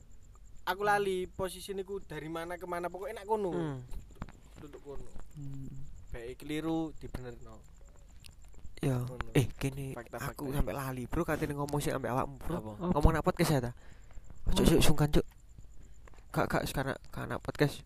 aku 0.64 0.82
lali 0.82 1.26
posisi 1.26 1.72
niku 1.72 1.98
dari 2.00 2.26
mana 2.26 2.54
ke 2.54 2.64
mana 2.64 2.86
pokoknya 2.86 3.18
nak 3.18 3.26
kono 3.26 3.50
Hmm. 3.50 3.78
duduk 4.58 4.80
kono 4.80 5.10
baik 6.08 6.38
keliru 6.38 6.92
dibenerno 6.96 7.58
Ya. 8.78 8.98
Ngono. 8.98 9.30
Eh, 9.32 9.46
kene 9.54 9.94
Fakta-fakta. 9.94 10.34
aku 10.34 10.50
sampai 10.50 10.74
lali, 10.74 11.06
Bro, 11.06 11.22
katene 11.22 11.54
ngomong 11.54 11.78
sih 11.78 11.94
ambek 11.94 12.10
awakmu, 12.10 12.34
Bro. 12.36 12.54
apa 12.58 12.70
Ngomong 12.90 13.12
nak 13.14 13.22
podcast 13.22 13.50
ya 13.52 13.60
ta? 13.62 13.72
Cuk, 14.48 14.66
cuk, 14.66 14.82
sungkan, 14.82 15.06
Cuk. 15.08 15.22
Kak, 16.28 16.50
kak, 16.50 16.62
sekarang 16.66 16.98
kak 17.06 17.24
nak 17.24 17.38
podcast. 17.38 17.78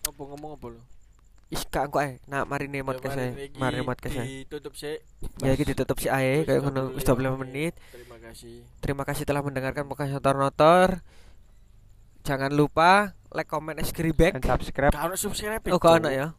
apa 0.00 0.14
ngomong 0.16 0.54
apa 0.54 0.66
lo 0.70 0.80
Ih, 1.48 1.58
kak 1.64 1.90
engko 1.90 1.98
ae. 1.98 2.22
Nak 2.24 2.46
marine 2.46 2.86
podcast 2.86 3.18
ae. 3.18 3.50
Marine 3.52 3.82
podcast 3.82 4.14
ae. 4.16 4.46
ditutup 4.46 4.78
sih 4.78 5.02
Ya 5.42 5.50
iki 5.50 5.66
ditutup 5.66 5.98
si 5.98 6.06
ae 6.06 6.46
kayak 6.46 6.62
ngono 6.62 6.94
wis 6.94 7.02
25 7.02 7.18
menit. 7.36 7.74
terima 7.90 8.16
kasih 8.20 8.62
Terima 8.78 9.02
kasih 9.02 9.24
telah 9.24 9.42
mendengarkan 9.42 9.90
podcast 9.90 10.14
notor-notor. 10.14 11.02
Jangan 12.28 12.52
lupa 12.52 13.16
like, 13.32 13.48
comment, 13.48 13.80
and 13.80 13.88
subscribe. 13.88 14.36
Dan 14.36 14.44
subscribe. 14.44 14.92
kalau 14.92 15.16
subscribe 15.16 15.64
Oh, 15.72 15.80
kau 15.80 15.96
ya. 16.04 16.36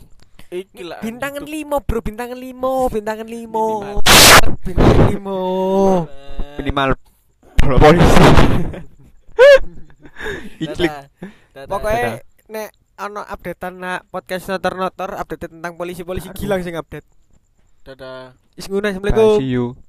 iki 0.54 0.86
lah 0.86 1.02
Bintangan. 1.02 1.42
5, 1.42 1.82
Bro. 1.82 2.06
Bintangan 2.06 2.38
5, 2.38 2.94
bintangan 2.94 3.26
5. 3.26 3.50
Minimal. 3.50 3.98
Bintangan 4.62 5.06
5. 5.18 6.62
Minimal 6.62 6.90
polisi. 7.78 8.22
Iklik. 10.66 10.94
Pokoknya 11.70 12.22
nek 12.50 12.70
ana 13.00 13.22
updatean 13.30 13.74
nak 13.80 14.00
podcast 14.12 14.52
notor-notor 14.52 15.16
update 15.16 15.48
tentang 15.48 15.74
polisi-polisi 15.80 16.30
gilang 16.36 16.62
sing 16.66 16.76
update. 16.76 17.08
dadah 17.88 18.36
Is 18.60 18.68
ngono, 18.68 18.92
Assalamualaikum. 18.92 19.40
See 19.40 19.56
you. 19.56 19.80